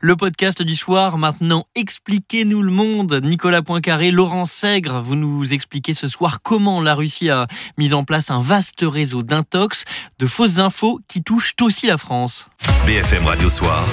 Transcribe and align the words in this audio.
Le 0.00 0.16
podcast 0.16 0.62
du 0.62 0.74
soir, 0.74 1.16
maintenant, 1.16 1.66
expliquez-nous 1.76 2.60
le 2.60 2.72
monde. 2.72 3.20
Nicolas 3.22 3.62
Poincaré, 3.62 4.10
Laurent 4.10 4.46
Sègre, 4.46 5.00
vous 5.00 5.14
nous 5.14 5.52
expliquez 5.52 5.94
ce 5.94 6.08
soir 6.08 6.42
comment 6.42 6.82
la 6.82 6.96
Russie 6.96 7.30
a 7.30 7.46
mis 7.78 7.94
en 7.94 8.02
place 8.02 8.32
un 8.32 8.40
vaste 8.40 8.82
réseau 8.82 9.22
d'intox, 9.22 9.84
de 10.18 10.26
fausses 10.26 10.58
infos 10.58 10.98
qui 11.06 11.22
touchent 11.22 11.54
aussi 11.60 11.86
la 11.86 11.98
France. 11.98 12.48
BFM 12.84 13.26
Radio 13.26 13.48
Soir, 13.48 13.84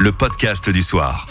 le 0.00 0.10
podcast 0.10 0.68
du 0.68 0.82
soir. 0.82 1.28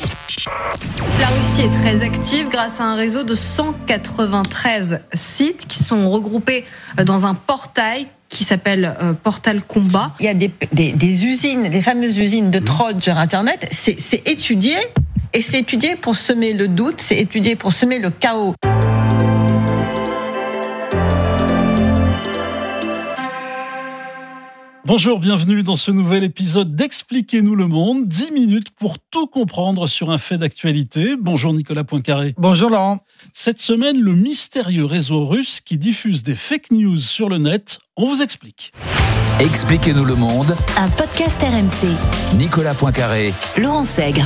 La 1.20 1.28
Russie 1.28 1.62
est 1.62 1.82
très 1.82 2.02
active 2.02 2.48
grâce 2.48 2.80
à 2.80 2.86
un 2.86 2.96
réseau 2.96 3.24
de 3.24 3.36
193 3.36 5.02
sites 5.14 5.68
qui 5.68 5.84
sont 5.84 6.10
regroupés 6.10 6.66
dans 7.04 7.26
un 7.26 7.34
portail 7.34 8.08
qui 8.30 8.44
s'appelle 8.44 8.96
euh, 9.02 9.14
Portal 9.14 9.62
Combat. 9.62 10.12
Il 10.20 10.26
y 10.26 10.30
a 10.30 10.34
des, 10.34 10.52
des, 10.72 11.26
usines, 11.26 11.70
des 11.70 11.82
fameuses 11.82 12.18
usines 12.18 12.52
de 12.52 12.60
troll 12.60 13.02
sur 13.02 13.18
Internet. 13.18 13.68
C'est 13.72 14.28
étudié 14.28 14.76
et 15.34 15.42
c'est 15.42 15.60
étudié 15.60 15.96
pour 15.96 16.16
semer 16.16 16.54
le 16.54 16.68
doute, 16.68 17.02
c'est 17.02 17.18
étudié 17.18 17.56
pour 17.56 17.72
semer 17.72 18.00
le 18.00 18.10
chaos. 18.10 18.56
Bonjour, 24.90 25.20
bienvenue 25.20 25.62
dans 25.62 25.76
ce 25.76 25.92
nouvel 25.92 26.24
épisode 26.24 26.76
d'Expliquez-nous 26.76 27.54
le 27.56 27.68
monde. 27.68 28.08
10 28.08 28.32
minutes 28.32 28.72
pour 28.72 28.98
tout 28.98 29.28
comprendre 29.28 29.86
sur 29.86 30.10
un 30.10 30.18
fait 30.18 30.40
d'actualité. 30.40 31.16
Bonjour 31.16 31.54
Nicolas 31.54 31.84
Poincaré. 31.84 32.34
Bonjour 32.40 32.72
Laurent. 32.72 32.98
Cette 33.32 33.60
semaine, 33.60 34.02
le 34.02 34.16
mystérieux 34.16 34.86
réseau 34.86 35.28
russe 35.28 35.62
qui 35.62 35.78
diffuse 35.78 36.24
des 36.24 36.36
fake 36.36 36.72
news 36.72 36.98
sur 36.98 37.30
le 37.30 37.38
net, 37.38 37.78
on 37.98 38.08
vous 38.08 38.24
explique. 38.24 38.74
Expliquez-nous 39.40 40.06
le 40.06 40.16
monde. 40.16 40.56
Un 40.76 40.90
podcast 40.90 41.40
RMC. 41.40 42.40
Nicolas 42.40 42.74
Poincaré. 42.74 43.32
Laurent 43.60 43.84
Sègre. 43.84 44.26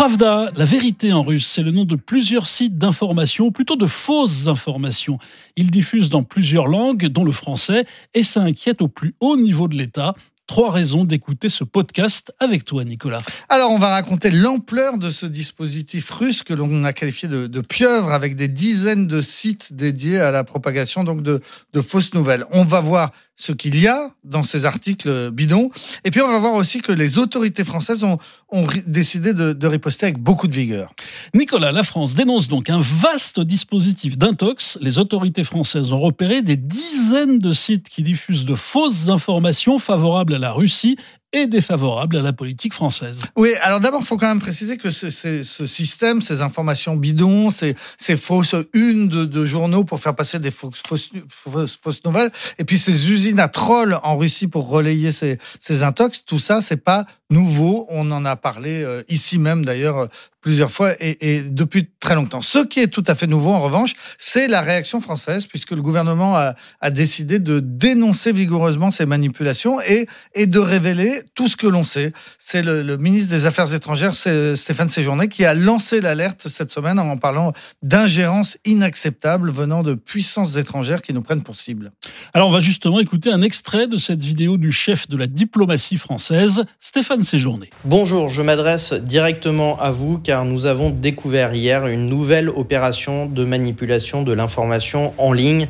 Pravda, 0.00 0.50
la 0.56 0.64
vérité 0.64 1.12
en 1.12 1.22
russe, 1.22 1.46
c'est 1.46 1.62
le 1.62 1.72
nom 1.72 1.84
de 1.84 1.94
plusieurs 1.94 2.46
sites 2.46 2.78
d'information, 2.78 3.44
ou 3.44 3.50
plutôt 3.50 3.76
de 3.76 3.86
fausses 3.86 4.46
informations. 4.46 5.18
Ils 5.56 5.70
diffusent 5.70 6.08
dans 6.08 6.22
plusieurs 6.22 6.68
langues, 6.68 7.08
dont 7.08 7.22
le 7.22 7.32
français, 7.32 7.84
et 8.14 8.22
ça 8.22 8.40
inquiète 8.40 8.80
au 8.80 8.88
plus 8.88 9.14
haut 9.20 9.36
niveau 9.36 9.68
de 9.68 9.76
l'État 9.76 10.14
trois 10.46 10.72
raisons 10.72 11.04
d'écouter 11.04 11.48
ce 11.48 11.62
podcast 11.62 12.32
avec 12.40 12.64
toi, 12.64 12.82
Nicolas. 12.82 13.22
Alors, 13.48 13.70
on 13.70 13.78
va 13.78 13.90
raconter 13.90 14.32
l'ampleur 14.32 14.98
de 14.98 15.08
ce 15.08 15.24
dispositif 15.26 16.10
russe 16.10 16.42
que 16.42 16.54
l'on 16.54 16.82
a 16.82 16.92
qualifié 16.92 17.28
de, 17.28 17.60
pieuvre 17.60 18.10
avec 18.10 18.34
des 18.34 18.48
dizaines 18.48 19.06
de 19.06 19.22
sites 19.22 19.74
dédiés 19.74 20.18
à 20.18 20.32
la 20.32 20.42
propagation 20.42 21.04
donc 21.04 21.22
de 21.22 21.40
fausses 21.80 22.14
nouvelles. 22.14 22.46
On 22.50 22.64
va 22.64 22.80
voir 22.80 23.12
ce 23.40 23.52
qu'il 23.52 23.80
y 23.80 23.88
a 23.88 24.12
dans 24.22 24.42
ces 24.42 24.66
articles 24.66 25.30
bidons. 25.30 25.70
Et 26.04 26.10
puis 26.10 26.20
on 26.20 26.28
va 26.28 26.38
voir 26.38 26.52
aussi 26.52 26.82
que 26.82 26.92
les 26.92 27.18
autorités 27.18 27.64
françaises 27.64 28.04
ont, 28.04 28.18
ont 28.52 28.66
décidé 28.86 29.32
de, 29.32 29.52
de, 29.52 29.66
riposter 29.66 30.06
avec 30.06 30.18
beaucoup 30.18 30.48
de 30.48 30.54
vigueur. 30.54 30.92
Nicolas, 31.34 31.72
la 31.72 31.82
France 31.82 32.14
dénonce 32.14 32.48
donc 32.48 32.70
un 32.70 32.80
vaste 32.80 33.40
dispositif 33.40 34.18
d'intox. 34.18 34.78
Les 34.80 34.98
autorités 34.98 35.44
françaises 35.44 35.92
ont 35.92 36.00
repéré 36.00 36.42
des 36.42 36.56
dizaines 36.56 37.38
de 37.38 37.52
sites 37.52 37.88
qui 37.88 38.02
diffusent 38.02 38.44
de 38.44 38.54
fausses 38.54 39.08
informations 39.08 39.78
favorables 39.78 40.34
à 40.34 40.38
la 40.38 40.52
Russie 40.52 40.96
et 41.32 41.46
défavorable 41.46 42.16
à 42.16 42.22
la 42.22 42.32
politique 42.32 42.74
française. 42.74 43.22
Oui, 43.36 43.54
alors 43.62 43.80
d'abord, 43.80 44.00
il 44.00 44.06
faut 44.06 44.16
quand 44.16 44.28
même 44.28 44.40
préciser 44.40 44.76
que 44.76 44.90
ce, 44.90 45.10
ce, 45.10 45.66
système, 45.66 46.22
ces 46.22 46.42
informations 46.42 46.96
bidons, 46.96 47.50
ces, 47.50 47.76
ces 47.98 48.16
fausses 48.16 48.56
unes 48.72 49.08
de, 49.08 49.24
de, 49.24 49.44
journaux 49.44 49.84
pour 49.84 50.00
faire 50.00 50.16
passer 50.16 50.38
des 50.38 50.50
fausses, 50.50 50.82
fausses, 51.28 51.78
fausses, 51.80 52.04
nouvelles, 52.04 52.32
et 52.58 52.64
puis 52.64 52.78
ces 52.78 53.10
usines 53.10 53.38
à 53.38 53.48
trolls 53.48 53.98
en 54.02 54.18
Russie 54.18 54.48
pour 54.48 54.68
relayer 54.68 55.12
ces, 55.12 55.38
ces 55.60 55.82
intox, 55.82 56.24
tout 56.24 56.38
ça, 56.38 56.60
c'est 56.62 56.82
pas 56.82 57.06
nouveau. 57.30 57.86
On 57.90 58.10
en 58.10 58.24
a 58.24 58.36
parlé 58.36 58.82
euh, 58.82 59.02
ici 59.08 59.38
même 59.38 59.64
d'ailleurs 59.64 60.08
plusieurs 60.40 60.70
fois 60.70 60.92
et, 61.00 61.36
et, 61.36 61.42
depuis 61.42 61.88
très 62.00 62.14
longtemps. 62.14 62.40
Ce 62.40 62.58
qui 62.58 62.80
est 62.80 62.88
tout 62.88 63.04
à 63.06 63.14
fait 63.14 63.26
nouveau, 63.26 63.50
en 63.50 63.60
revanche, 63.60 63.94
c'est 64.18 64.48
la 64.48 64.60
réaction 64.60 65.00
française, 65.00 65.46
puisque 65.46 65.72
le 65.72 65.82
gouvernement 65.82 66.36
a, 66.36 66.54
a 66.80 66.90
décidé 66.90 67.38
de 67.38 67.60
dénoncer 67.60 68.32
vigoureusement 68.32 68.90
ces 68.90 69.06
manipulations 69.06 69.80
et, 69.80 70.06
et 70.34 70.46
de 70.46 70.58
révéler 70.58 71.22
tout 71.34 71.48
ce 71.48 71.56
que 71.56 71.66
l'on 71.66 71.84
sait. 71.84 72.12
C'est 72.38 72.62
le, 72.62 72.82
le, 72.82 72.96
ministre 72.96 73.30
des 73.30 73.46
Affaires 73.46 73.72
étrangères, 73.74 74.14
Stéphane 74.14 74.88
Séjourné, 74.88 75.28
qui 75.28 75.44
a 75.44 75.54
lancé 75.54 76.00
l'alerte 76.00 76.48
cette 76.48 76.72
semaine 76.72 76.98
en 76.98 77.16
parlant 77.16 77.52
d'ingérence 77.82 78.58
inacceptable 78.64 79.50
venant 79.50 79.82
de 79.82 79.94
puissances 79.94 80.56
étrangères 80.56 81.02
qui 81.02 81.12
nous 81.12 81.22
prennent 81.22 81.42
pour 81.42 81.56
cible. 81.56 81.92
Alors 82.34 82.48
on 82.48 82.52
va 82.52 82.60
justement 82.60 83.00
écouter 83.00 83.30
un 83.30 83.42
extrait 83.42 83.86
de 83.86 83.96
cette 83.96 84.22
vidéo 84.22 84.56
du 84.56 84.72
chef 84.72 85.08
de 85.08 85.16
la 85.16 85.26
diplomatie 85.26 85.98
française, 85.98 86.64
Stéphane 86.80 87.24
Séjourné. 87.24 87.70
Bonjour, 87.84 88.28
je 88.28 88.42
m'adresse 88.42 88.92
directement 88.92 89.78
à 89.78 89.90
vous 89.90 90.18
car 90.30 90.44
nous 90.44 90.66
avons 90.66 90.90
découvert 90.90 91.54
hier 91.54 91.88
une 91.88 92.06
nouvelle 92.06 92.50
opération 92.50 93.26
de 93.26 93.42
manipulation 93.42 94.22
de 94.22 94.32
l'information 94.32 95.12
en 95.18 95.32
ligne. 95.32 95.66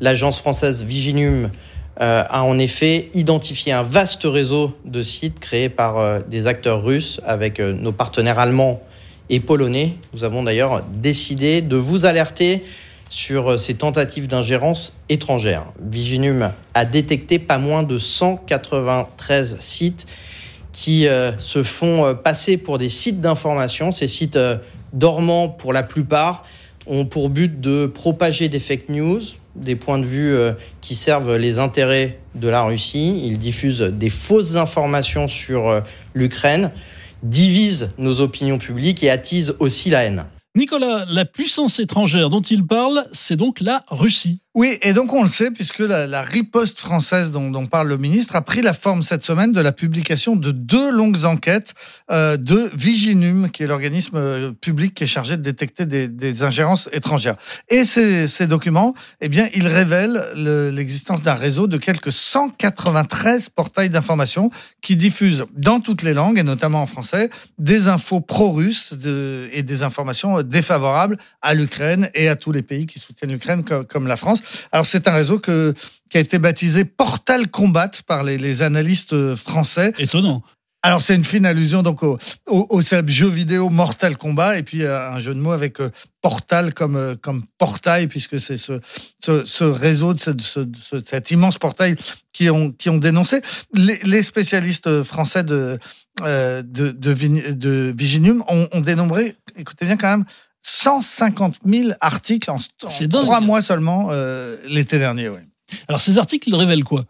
L'agence 0.00 0.40
française 0.40 0.82
Viginum 0.82 1.52
euh, 2.00 2.24
a 2.28 2.42
en 2.42 2.58
effet 2.58 3.10
identifié 3.14 3.72
un 3.72 3.84
vaste 3.84 4.24
réseau 4.24 4.76
de 4.84 5.04
sites 5.04 5.38
créés 5.38 5.68
par 5.68 5.98
euh, 6.00 6.18
des 6.28 6.48
acteurs 6.48 6.82
russes 6.82 7.20
avec 7.24 7.60
euh, 7.60 7.72
nos 7.72 7.92
partenaires 7.92 8.40
allemands 8.40 8.82
et 9.30 9.38
polonais. 9.38 9.94
Nous 10.12 10.24
avons 10.24 10.42
d'ailleurs 10.42 10.82
décidé 10.92 11.60
de 11.62 11.76
vous 11.76 12.04
alerter 12.04 12.64
sur 13.08 13.60
ces 13.60 13.74
tentatives 13.74 14.26
d'ingérence 14.26 14.94
étrangère. 15.10 15.66
Viginum 15.80 16.50
a 16.74 16.84
détecté 16.84 17.38
pas 17.38 17.58
moins 17.58 17.84
de 17.84 18.00
193 18.00 19.58
sites 19.60 20.08
qui 20.72 21.06
euh, 21.06 21.36
se 21.38 21.62
font 21.62 22.06
euh, 22.06 22.14
passer 22.14 22.56
pour 22.56 22.78
des 22.78 22.88
sites 22.88 23.20
d'information. 23.20 23.92
Ces 23.92 24.08
sites 24.08 24.36
euh, 24.36 24.56
dormants, 24.92 25.48
pour 25.48 25.72
la 25.72 25.82
plupart, 25.82 26.44
ont 26.86 27.04
pour 27.04 27.30
but 27.30 27.60
de 27.60 27.86
propager 27.86 28.48
des 28.48 28.58
fake 28.58 28.88
news, 28.88 29.20
des 29.54 29.76
points 29.76 29.98
de 29.98 30.04
vue 30.04 30.34
qui 30.80 30.96
servent 30.96 31.36
les 31.36 31.60
intérêts 31.60 32.18
de 32.34 32.48
la 32.48 32.64
Russie. 32.64 33.20
Ils 33.22 33.38
diffusent 33.38 33.82
des 33.82 34.10
fausses 34.10 34.56
informations 34.56 35.28
sur 35.28 35.82
l'Ukraine, 36.12 36.72
divisent 37.22 37.92
nos 37.98 38.20
opinions 38.20 38.58
publiques 38.58 39.04
et 39.04 39.10
attisent 39.10 39.54
aussi 39.60 39.90
la 39.90 40.02
haine. 40.02 40.24
Nicolas, 40.56 41.06
la 41.08 41.24
puissance 41.24 41.78
étrangère 41.78 42.28
dont 42.28 42.42
il 42.42 42.66
parle, 42.66 43.06
c'est 43.12 43.36
donc 43.36 43.60
la 43.60 43.84
Russie. 43.88 44.40
Oui, 44.54 44.76
et 44.82 44.92
donc 44.92 45.14
on 45.14 45.22
le 45.22 45.30
sait, 45.30 45.50
puisque 45.50 45.78
la, 45.78 46.20
riposte 46.20 46.78
française 46.78 47.30
dont, 47.30 47.66
parle 47.66 47.88
le 47.88 47.96
ministre 47.96 48.36
a 48.36 48.42
pris 48.42 48.60
la 48.60 48.74
forme 48.74 49.02
cette 49.02 49.24
semaine 49.24 49.50
de 49.50 49.62
la 49.62 49.72
publication 49.72 50.36
de 50.36 50.50
deux 50.50 50.92
longues 50.92 51.24
enquêtes 51.24 51.72
euh, 52.10 52.36
de 52.36 52.70
Viginum, 52.74 53.50
qui 53.50 53.62
est 53.62 53.66
l'organisme 53.66 54.18
euh, 54.18 54.52
public 54.52 54.92
qui 54.92 55.04
est 55.04 55.06
chargé 55.06 55.38
de 55.38 55.42
détecter 55.42 55.86
des, 55.86 56.42
ingérences 56.42 56.90
étrangères. 56.92 57.36
Et 57.70 57.84
ces, 57.84 58.46
documents, 58.46 58.92
eh 59.22 59.30
bien, 59.30 59.48
ils 59.54 59.66
révèlent 59.66 60.22
l'existence 60.34 61.22
d'un 61.22 61.32
réseau 61.32 61.66
de 61.66 61.78
quelques 61.78 62.12
193 62.12 63.48
portails 63.48 63.88
d'information 63.88 64.50
qui 64.82 64.96
diffusent 64.96 65.46
dans 65.56 65.80
toutes 65.80 66.02
les 66.02 66.12
langues, 66.12 66.38
et 66.38 66.42
notamment 66.42 66.82
en 66.82 66.86
français, 66.86 67.30
des 67.58 67.88
infos 67.88 68.20
pro-russes 68.20 68.94
et 69.52 69.62
des 69.62 69.82
informations 69.82 70.42
défavorables 70.42 71.16
à 71.40 71.54
l'Ukraine 71.54 72.10
et 72.14 72.28
à 72.28 72.36
tous 72.36 72.52
les 72.52 72.62
pays 72.62 72.84
qui 72.84 72.98
soutiennent 72.98 73.32
l'Ukraine, 73.32 73.64
comme 73.64 74.06
la 74.06 74.16
France. 74.16 74.41
Alors 74.72 74.86
c'est 74.86 75.08
un 75.08 75.12
réseau 75.12 75.38
que, 75.38 75.74
qui 76.10 76.18
a 76.18 76.20
été 76.20 76.38
baptisé 76.38 76.84
Portal 76.84 77.50
Combat 77.50 77.90
par 78.06 78.24
les, 78.24 78.38
les 78.38 78.62
analystes 78.62 79.34
français. 79.34 79.92
Étonnant. 79.98 80.42
Alors 80.84 81.00
c'est 81.00 81.14
une 81.14 81.24
fine 81.24 81.46
allusion 81.46 81.84
donc 81.84 82.02
au, 82.02 82.18
au, 82.48 82.66
au 82.68 82.80
jeu 82.80 83.28
vidéo 83.28 83.70
Mortal 83.70 84.16
Kombat 84.16 84.58
et 84.58 84.64
puis 84.64 84.84
un 84.84 85.20
jeu 85.20 85.32
de 85.32 85.38
mots 85.38 85.52
avec 85.52 85.78
portal 86.20 86.74
comme 86.74 87.16
comme 87.22 87.44
portail 87.56 88.08
puisque 88.08 88.40
c'est 88.40 88.56
ce, 88.56 88.80
ce, 89.24 89.44
ce 89.44 89.62
réseau 89.62 90.12
de 90.12 90.20
ce, 90.20 90.30
ce, 90.40 91.00
cet 91.06 91.30
immense 91.30 91.56
portail 91.58 91.94
qui 92.32 92.50
ont 92.50 92.72
qui 92.72 92.90
ont 92.90 92.98
dénoncé 92.98 93.42
les, 93.72 94.00
les 94.02 94.24
spécialistes 94.24 95.04
français 95.04 95.44
de 95.44 95.78
euh, 96.22 96.62
de, 96.64 96.90
de, 96.90 97.14
de 97.52 97.94
Viginium 97.96 98.42
ont, 98.48 98.68
ont 98.72 98.80
dénombré 98.80 99.36
écoutez 99.56 99.84
bien 99.84 99.96
quand 99.96 100.10
même 100.10 100.24
150 100.62 101.56
000 101.66 101.90
articles 102.00 102.50
en, 102.50 102.56
en 102.56 103.08
trois 103.08 103.40
mois 103.40 103.62
seulement 103.62 104.08
euh, 104.10 104.56
l'été 104.66 104.98
dernier. 104.98 105.30
Alors 105.88 106.00
ces 106.00 106.18
articles 106.18 106.54
révèlent 106.54 106.84
quoi? 106.84 107.04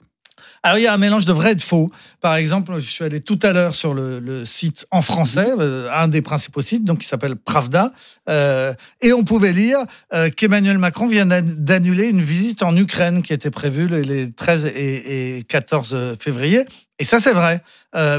Alors 0.64 0.78
il 0.78 0.82
y 0.82 0.86
a 0.86 0.94
un 0.94 0.98
mélange 0.98 1.26
de 1.26 1.32
vrai 1.32 1.52
et 1.52 1.54
de 1.56 1.62
faux. 1.62 1.90
Par 2.20 2.36
exemple, 2.36 2.74
je 2.78 2.88
suis 2.88 3.04
allé 3.04 3.20
tout 3.20 3.38
à 3.42 3.52
l'heure 3.52 3.74
sur 3.74 3.94
le, 3.94 4.20
le, 4.20 4.44
site 4.44 4.86
en 4.92 5.02
français, 5.02 5.48
euh, 5.58 5.90
un 5.92 6.06
des 6.06 6.22
principaux 6.22 6.62
sites, 6.62 6.84
donc 6.84 6.98
qui 6.98 7.06
s'appelle 7.08 7.34
Pravda, 7.34 7.92
euh, 8.28 8.72
et 9.00 9.12
on 9.12 9.24
pouvait 9.24 9.52
lire 9.52 9.78
euh, 10.14 10.30
qu'Emmanuel 10.30 10.78
Macron 10.78 11.08
vient 11.08 11.26
d'annuler 11.26 12.08
une 12.08 12.20
visite 12.20 12.62
en 12.62 12.76
Ukraine 12.76 13.22
qui 13.22 13.32
était 13.32 13.50
prévue 13.50 13.88
les 13.88 14.30
13 14.30 14.66
et, 14.66 15.38
et 15.38 15.42
14 15.42 16.16
février. 16.20 16.64
Et 17.00 17.04
ça 17.04 17.18
c'est 17.18 17.32
vrai. 17.32 17.62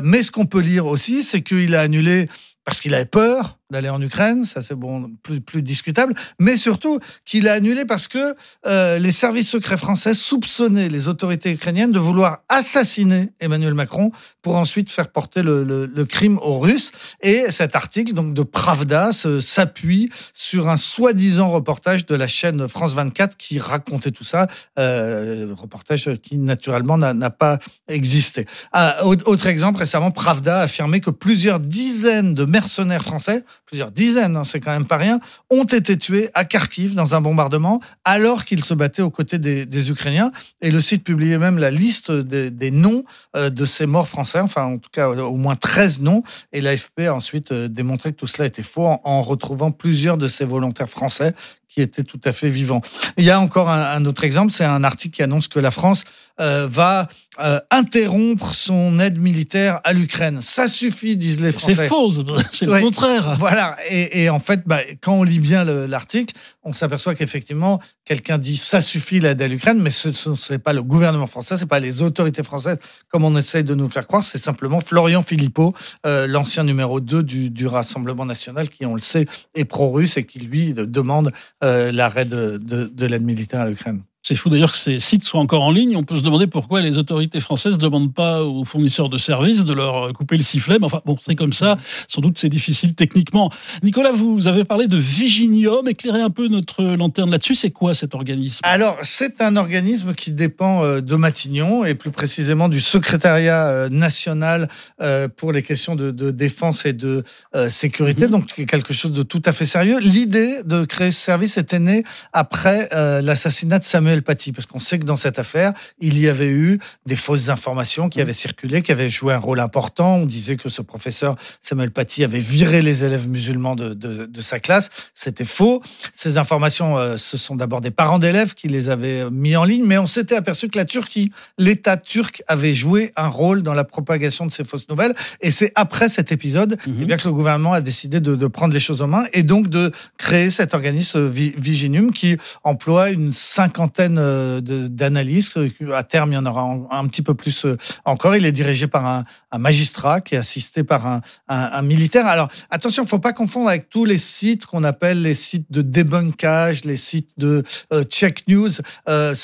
Mais 0.03 0.21
ce 0.21 0.31
qu'on 0.31 0.45
peut 0.45 0.59
lire 0.59 0.85
aussi, 0.85 1.23
c'est 1.23 1.41
qu'il 1.41 1.75
a 1.75 1.81
annulé 1.81 2.27
parce 2.65 2.81
qu'il 2.81 2.93
avait 2.93 3.05
peur 3.05 3.57
d'aller 3.73 3.89
en 3.89 4.01
Ukraine, 4.01 4.45
ça 4.45 4.61
c'est 4.61 4.75
bon, 4.75 5.11
plus, 5.21 5.61
discutable, 5.61 6.13
mais 6.39 6.55
surtout 6.55 6.99
qu'il 7.25 7.47
a 7.47 7.53
annulé 7.53 7.85
parce 7.85 8.07
que 8.07 8.35
euh, 8.65 8.97
les 8.99 9.11
services 9.11 9.49
secrets 9.49 9.77
français 9.77 10.13
soupçonnaient 10.13 10.89
les 10.89 11.07
autorités 11.07 11.51
ukrainiennes 11.51 11.91
de 11.91 11.99
vouloir 11.99 12.39
assassiner 12.47 13.31
Emmanuel 13.41 13.73
Macron 13.73 14.11
pour 14.41 14.55
ensuite 14.55 14.91
faire 14.91 15.11
porter 15.11 15.41
le, 15.43 16.05
crime 16.05 16.37
aux 16.41 16.59
Russes. 16.59 16.91
Et 17.21 17.49
cet 17.49 17.75
article 17.75 18.13
donc 18.13 18.33
de 18.33 18.43
Pravda 18.43 19.11
s'appuie 19.13 20.09
sur 20.33 20.69
un 20.69 20.77
soi-disant 20.77 21.49
reportage 21.49 22.05
de 22.05 22.15
la 22.15 22.27
chaîne 22.27 22.67
France 22.67 22.93
24 22.93 23.37
qui 23.37 23.59
racontait 23.59 24.11
tout 24.11 24.23
ça, 24.23 24.47
euh, 24.79 25.53
reportage 25.57 26.09
qui 26.21 26.37
naturellement 26.37 26.97
n'a 26.97 27.29
pas 27.29 27.59
existé. 27.87 28.45
Ah, 28.71 29.05
au- 29.05 29.15
autre 29.25 29.47
exemple, 29.47 29.79
récemment, 29.79 30.11
Pravda 30.11 30.59
a 30.59 30.63
affirmé 30.63 30.99
que 30.99 31.09
plusieurs 31.09 31.59
dizaines 31.59 32.33
de 32.33 32.45
mercenaires 32.45 33.03
français, 33.03 33.43
plusieurs 33.73 33.91
dizaines, 33.91 34.35
hein, 34.35 34.43
c'est 34.43 34.59
quand 34.59 34.69
même 34.69 34.85
pas 34.85 34.97
rien, 34.97 35.19
ont 35.49 35.63
été 35.63 35.97
tués 35.97 36.29
à 36.35 36.45
Kharkiv 36.45 36.93
dans 36.93 37.15
un 37.15 37.21
bombardement 37.21 37.79
alors 38.05 38.45
qu'ils 38.45 38.63
se 38.63 38.75
battaient 38.75 39.01
aux 39.01 39.09
côtés 39.09 39.39
des, 39.39 39.89
Ukrainiens. 39.89 40.31
Et 40.61 40.69
le 40.69 40.79
site 40.79 41.03
publiait 41.03 41.39
même 41.39 41.57
la 41.57 41.71
liste 41.71 42.11
des, 42.11 42.69
noms 42.69 43.03
euh, 43.35 43.49
de 43.49 43.65
ces 43.65 43.87
morts 43.87 44.07
français, 44.07 44.39
enfin 44.39 44.65
en 44.65 44.77
tout 44.77 44.91
cas 44.91 45.09
au 45.09 45.37
moins 45.37 45.55
13 45.55 46.01
noms. 46.01 46.21
Et 46.51 46.61
l'AFP 46.61 47.07
a 47.07 47.15
ensuite 47.15 47.51
euh, 47.51 47.67
démontré 47.67 48.11
que 48.11 48.17
tout 48.17 48.27
cela 48.27 48.45
était 48.45 48.61
faux 48.61 48.85
en 49.03 49.23
retrouvant 49.23 49.71
plusieurs 49.71 50.19
de 50.19 50.27
ces 50.27 50.45
volontaires 50.45 50.87
français 50.87 51.33
qui 51.73 51.81
étaient 51.81 52.03
tout 52.03 52.19
à 52.25 52.33
fait 52.33 52.49
vivants. 52.49 52.81
Il 53.17 53.25
y 53.25 53.31
a 53.31 53.39
encore 53.39 53.69
un, 53.69 53.81
un 53.95 54.05
autre 54.05 54.23
exemple, 54.23 54.51
c'est 54.53 54.63
un 54.65 54.83
article 54.83 55.15
qui 55.15 55.23
annonce 55.23 55.47
que 55.47 55.59
la 55.59 55.71
France 55.71 56.03
euh, 56.39 56.67
va 56.69 57.09
euh, 57.43 57.59
interrompre 57.71 58.53
son 58.53 58.99
aide 58.99 59.17
militaire 59.17 59.81
à 59.83 59.93
l'Ukraine. 59.93 60.39
Ça 60.41 60.67
suffit, 60.67 61.17
disent 61.17 61.41
les 61.41 61.51
C'est 61.51 61.73
Français. 61.73 61.87
faux, 61.87 62.11
c'est 62.51 62.65
le 62.65 62.71
Ouais. 62.73 62.81
contraire. 62.81 63.35
Voilà, 63.39 63.75
et, 63.89 64.23
et 64.23 64.29
en 64.29 64.39
fait, 64.39 64.61
bah, 64.67 64.81
quand 65.01 65.13
on 65.13 65.23
lit 65.23 65.39
bien 65.39 65.63
le- 65.63 65.85
l'article, 65.87 66.35
on 66.63 66.73
s'aperçoit 66.73 67.15
qu'effectivement, 67.15 67.79
quelqu'un 68.05 68.37
dit 68.37 68.57
ça 68.57 68.81
suffit 68.81 69.19
l'aide 69.19 69.41
à 69.41 69.47
l'Ukraine, 69.47 69.79
mais 69.81 69.89
ce 69.89 70.09
n'est 70.51 70.59
pas 70.59 70.73
le 70.73 70.81
gouvernement 70.83 71.27
français, 71.27 71.57
c'est 71.57 71.65
pas 71.65 71.79
les 71.79 72.01
autorités 72.01 72.43
françaises, 72.43 72.77
comme 73.09 73.23
on 73.23 73.35
essaye 73.37 73.63
de 73.63 73.75
nous 73.75 73.89
faire 73.89 74.07
croire, 74.07 74.23
c'est 74.23 74.37
simplement 74.37 74.79
Florian 74.79 75.23
Philippot, 75.23 75.73
euh, 76.05 76.27
l'ancien 76.27 76.63
numéro 76.63 76.99
2 76.99 77.23
du, 77.23 77.49
du 77.49 77.67
Rassemblement 77.67 78.25
national, 78.25 78.69
qui, 78.69 78.85
on 78.85 78.95
le 78.95 79.01
sait, 79.01 79.25
est 79.55 79.65
pro-russe 79.65 80.17
et 80.17 80.25
qui, 80.25 80.39
lui, 80.39 80.73
de- 80.73 80.85
demande 80.85 81.31
euh, 81.63 81.91
l'arrêt 81.91 82.25
de, 82.25 82.57
de 82.57 83.05
l'aide 83.05 83.23
militaire 83.23 83.61
à 83.61 83.67
l'Ukraine. 83.67 84.01
C'est 84.25 84.35
fou 84.35 84.49
d'ailleurs 84.49 84.71
que 84.71 84.77
ces 84.77 84.99
sites 84.99 85.25
soient 85.25 85.41
encore 85.41 85.63
en 85.63 85.71
ligne. 85.71 85.97
On 85.97 86.03
peut 86.03 86.15
se 86.15 86.21
demander 86.21 86.47
pourquoi 86.47 86.79
les 86.79 86.97
autorités 86.97 87.41
françaises 87.41 87.73
ne 87.73 87.77
demandent 87.81 88.13
pas 88.13 88.41
aux 88.43 88.63
fournisseurs 88.63 89.09
de 89.09 89.17
services 89.17 89.65
de 89.65 89.73
leur 89.73 90.13
couper 90.13 90.37
le 90.37 90.43
sifflet. 90.43 90.77
Mais 90.79 90.85
enfin, 90.85 91.01
bon, 91.05 91.17
c'est 91.25 91.35
comme 91.35 91.51
ça. 91.51 91.77
Sans 92.07 92.21
doute, 92.21 92.39
c'est 92.39 92.47
difficile 92.47 92.95
techniquement. 92.95 93.51
Nicolas, 93.83 94.13
vous 94.13 94.47
avez 94.47 94.63
parlé 94.63 94.87
de 94.87 94.95
Viginium. 94.95 95.89
Éclairez 95.89 96.21
un 96.21 96.29
peu 96.29 96.47
notre 96.47 96.83
lanterne 96.83 97.31
là-dessus. 97.31 97.55
C'est 97.55 97.71
quoi 97.71 97.93
cet 97.93 98.15
organisme? 98.15 98.61
Alors, 98.63 98.97
c'est 99.01 99.41
un 99.41 99.57
organisme 99.57 100.13
qui 100.13 100.31
dépend 100.31 100.85
euh, 100.85 101.01
de 101.01 101.15
Matignon 101.15 101.83
et 101.83 101.93
plus 101.93 102.11
précisément 102.11 102.69
du 102.69 102.79
secrétariat 102.79 103.67
euh, 103.67 103.89
national 103.89 104.69
euh, 105.01 105.27
pour 105.27 105.51
les 105.51 105.63
questions 105.63 105.95
de, 105.95 106.11
de 106.11 106.31
défense 106.31 106.85
et 106.85 106.93
de 106.93 107.25
sécurité, 107.67 108.25
Mhm. 108.27 108.31
donc 108.31 108.65
quelque 108.67 108.93
chose 108.93 109.11
de 109.11 109.23
tout 109.23 109.41
à 109.45 109.51
fait 109.51 109.65
sérieux. 109.65 109.99
L'idée 109.99 110.63
de 110.63 110.85
créer 110.85 111.11
ce 111.11 111.19
service 111.19 111.57
était 111.57 111.79
née 111.79 112.03
après 112.31 112.87
l'assassinat 113.21 113.79
de 113.79 113.83
Samuel 113.83 114.12
Paty, 114.21 114.51
parce 114.51 114.67
qu'on 114.67 114.79
sait 114.79 114.99
que 114.99 115.05
dans 115.05 115.15
cette 115.15 115.39
affaire, 115.39 115.73
il 115.99 116.19
y 116.19 116.27
avait 116.29 116.49
eu 116.51 116.79
des 117.05 117.15
fausses 117.15 117.49
informations 117.49 118.09
qui 118.09 118.21
avaient 118.21 118.33
circulé, 118.33 118.81
qui 118.81 118.91
avaient 118.91 119.09
joué 119.09 119.33
un 119.33 119.39
rôle 119.39 119.59
important. 119.59 120.17
On 120.17 120.25
disait 120.25 120.55
que 120.57 120.69
ce 120.69 120.81
professeur 120.81 121.35
Samuel 121.61 121.91
Paty 121.91 122.23
avait 122.23 122.39
viré 122.39 122.81
les 122.81 123.03
élèves 123.03 123.27
musulmans 123.27 123.75
de, 123.75 123.93
de, 123.93 124.25
de 124.25 124.41
sa 124.41 124.59
classe. 124.59 124.89
C'était 125.13 125.45
faux. 125.45 125.81
Ces 126.13 126.37
informations, 126.37 126.97
euh, 126.97 127.17
ce 127.17 127.37
sont 127.37 127.55
d'abord 127.55 127.81
des 127.81 127.91
parents 127.91 128.19
d'élèves 128.19 128.53
qui 128.53 128.67
les 128.67 128.89
avaient 128.89 129.21
euh, 129.21 129.29
mis 129.29 129.55
en 129.55 129.63
ligne, 129.63 129.85
mais 129.85 129.97
on 129.97 130.05
s'était 130.05 130.35
aperçu 130.35 130.67
que 130.69 130.77
la 130.77 130.85
Turquie, 130.85 131.31
l'État 131.57 131.97
turc, 131.97 132.43
avait 132.47 132.73
joué 132.75 133.11
un 133.15 133.27
rôle 133.29 133.63
dans 133.63 133.73
la 133.73 133.83
propagation 133.83 134.45
de 134.45 134.51
ces 134.51 134.63
fausses 134.63 134.87
nouvelles. 134.89 135.15
Et 135.41 135.49
c'est 135.51 135.71
après 135.75 136.09
cet 136.09 136.31
épisode 136.31 136.77
Mhm. 136.87 136.97
eh 137.01 137.05
bien, 137.05 137.17
que 137.17 137.27
le 137.27 137.33
gouvernement 137.33 137.73
a 137.73 137.79
décidé 137.81 138.19
de, 138.19 138.35
de 138.35 138.47
prendre 138.47 138.73
les 138.73 138.79
choses 138.81 139.01
en 139.01 139.07
main 139.07 139.23
et 139.33 139.43
donc 139.43 139.69
de 139.69 139.91
créer 140.17 140.51
cet 140.51 140.73
organisme 140.73 141.29
Vi- 141.29 141.53
Viginum 141.57 142.11
qui 142.11 142.37
emploie 142.63 143.09
une 143.11 143.31
cinquantaine 143.31 144.02
euh, 144.11 144.61
de- 144.61 144.87
d'analystes. 144.87 145.59
À 145.93 146.03
terme, 146.03 146.31
il 146.31 146.35
y 146.35 146.37
en 146.37 146.45
aura 146.45 146.63
un, 146.91 147.07
petit 147.07 147.21
peu 147.21 147.33
plus 147.33 147.65
euh, 147.65 147.77
encore. 148.05 148.35
Il 148.35 148.45
est 148.45 148.51
dirigé 148.51 148.87
par 148.87 149.05
un, 149.05 149.23
magistrat 149.57 150.19
qui 150.21 150.35
est 150.35 150.39
assisté 150.39 150.83
par 150.83 151.21
un, 151.47 151.81
militaire. 151.81 152.25
Alors 152.25 152.49
attention, 152.71 153.03
il 153.03 153.09
faut 153.09 153.19
pas 153.19 153.33
confondre 153.33 153.69
avec 153.69 153.89
tous 153.89 154.05
les 154.05 154.17
sites 154.17 154.65
qu'on 154.65 154.83
appelle 154.83 155.21
les 155.21 155.35
sites 155.35 155.71
de 155.71 155.81
débunkage, 155.81 156.85
les 156.85 156.97
sites 156.97 157.29
de 157.37 157.63
euh, 157.91 158.03
check 158.03 158.47
news. 158.47 158.69
Euh, 159.07 159.35